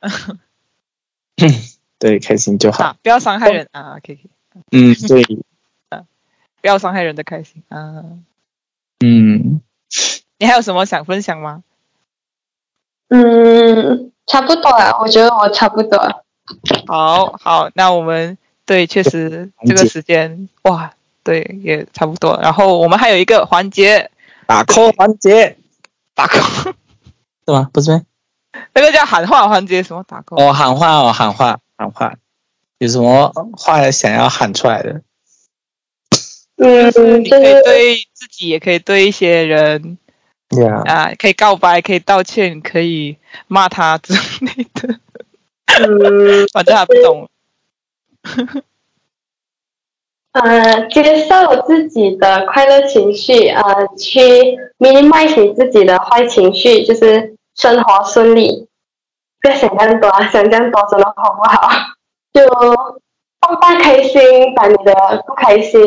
[1.98, 2.84] 对，开心就好。
[2.84, 3.96] 啊，不要伤害人啊。
[4.06, 4.18] 可以
[4.70, 5.24] 嗯，对，
[6.60, 8.04] 不要伤害人的开心啊。
[9.04, 9.60] 嗯，
[10.38, 11.62] 你还有什么想分享吗？
[13.08, 16.24] 嗯，差不多了，我觉得我差不多了。
[16.86, 18.36] 好好，那我们
[18.66, 20.92] 对，确实这个时间哇，
[21.22, 22.38] 对，也差不多。
[22.42, 24.10] 然后我们还有一个环节，
[24.46, 25.56] 打 call 环节
[26.14, 26.74] 打 call，
[27.46, 27.70] 是吗？
[27.72, 28.02] 不是吗？
[28.74, 30.42] 那个叫喊话环节，什么打 call？
[30.42, 32.14] 哦，喊话哦，喊话，喊话，
[32.78, 35.02] 有什么话想要喊出来的？
[36.58, 39.98] 嗯，就是你可以就是对自己，也可以对一些人
[40.86, 44.12] 啊，啊，可以告白，可以道歉，可以骂他之
[44.44, 44.98] 类的，
[45.66, 47.28] 嗯 反正他不懂。
[50.32, 53.62] 呃，接受自己的快乐情绪，呃，
[53.96, 54.20] 去
[54.78, 58.68] minimize 你自己的坏情绪，就是生活顺利。
[59.40, 61.70] 不要想更多，想这样多真的好不好？
[62.32, 62.46] 就
[63.40, 64.20] 放大开心，
[64.54, 65.80] 把你的不开心，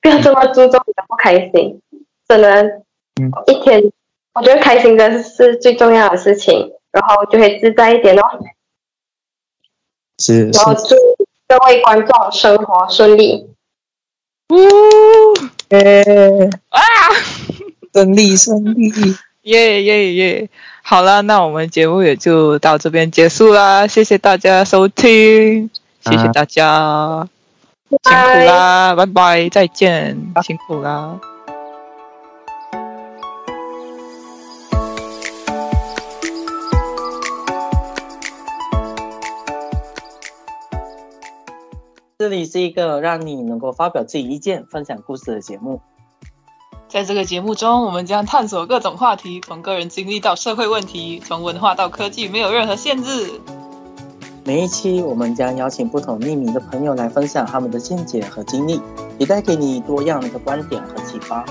[0.00, 1.80] 不要这么注重你的不开心。
[2.28, 2.62] 真的，
[3.20, 3.82] 嗯一天，
[4.34, 8.22] 我觉得开心的是最重要的事情，然后就会自在一点哦。
[10.18, 10.94] 是是，然后祝
[11.48, 13.46] 各位观众生活顺利。
[14.50, 14.56] 呜
[15.70, 16.80] 耶，啊！
[17.92, 18.92] 顺利顺利，
[19.42, 20.50] 耶耶耶！
[20.82, 25.70] 好了，那我们节目也就到这边结束啦，谢谢大家收听，
[26.00, 27.28] 谢谢大家，
[27.90, 28.08] 辛苦
[28.46, 31.18] 啦，拜拜，再见，辛苦啦。
[42.16, 45.80] 这里是一个让你能够发表自己意见、分享故事的节目。
[46.86, 53.40] 在这个节目中，我们将探索各种话题，从个人经历到社会问题，从文化到科技，没有任何限制。
[54.44, 58.80] 每一期我们将邀请不同匿名的朋友来分享他们的见解和经历，
[59.18, 61.44] 也带给你多样的观点和启发。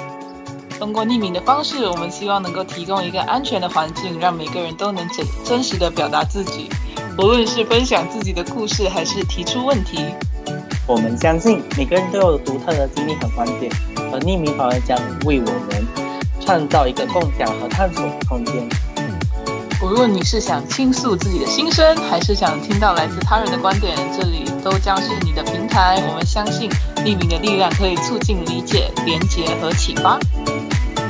[0.80, 6.68] 通过匿名的方式，我们希望能够提供一个安全的环境，让每个人都能真真实的表达自己，
[7.18, 10.06] 无论是分享自己的故事，还是提出问题。
[10.88, 13.72] 我们相信每个人都有独特的经历和观点，
[14.12, 15.88] 而匿名反而将为我们
[16.40, 18.68] 创造一个共享和探索的空间。
[19.82, 25.96] 无论你是想倾诉自己的心声，还是想听到来自他人的观点，这里都将是你的平台。
[26.10, 30.20] 我们相信匿名的力量可以促进理解、连结和启发。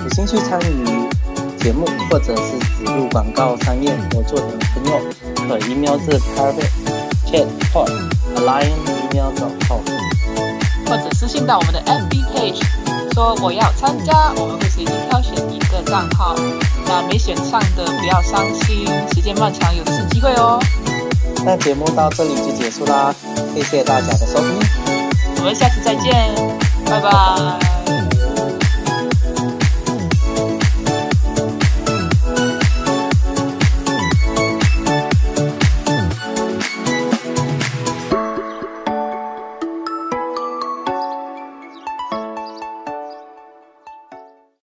[0.03, 1.09] 有兴趣参与
[1.57, 5.01] 节目或者是植入广告商业合作的朋友，
[5.47, 6.69] 可 email 至 private
[7.25, 7.89] chat pod
[8.35, 8.69] alliance
[9.11, 9.31] email
[9.67, 9.81] com。
[10.85, 16.35] 或者私信到我们的 FB page，搜说我要参加，我们会随机挑选一个账号。
[16.85, 20.59] 那没选上的不要伤心，时间漫长，有的是机会哦。
[21.45, 23.13] 那节目到这里就结束啦，
[23.55, 24.59] 谢谢大家的收听。
[25.37, 26.33] 我们下次再见，
[26.85, 27.68] 拜拜。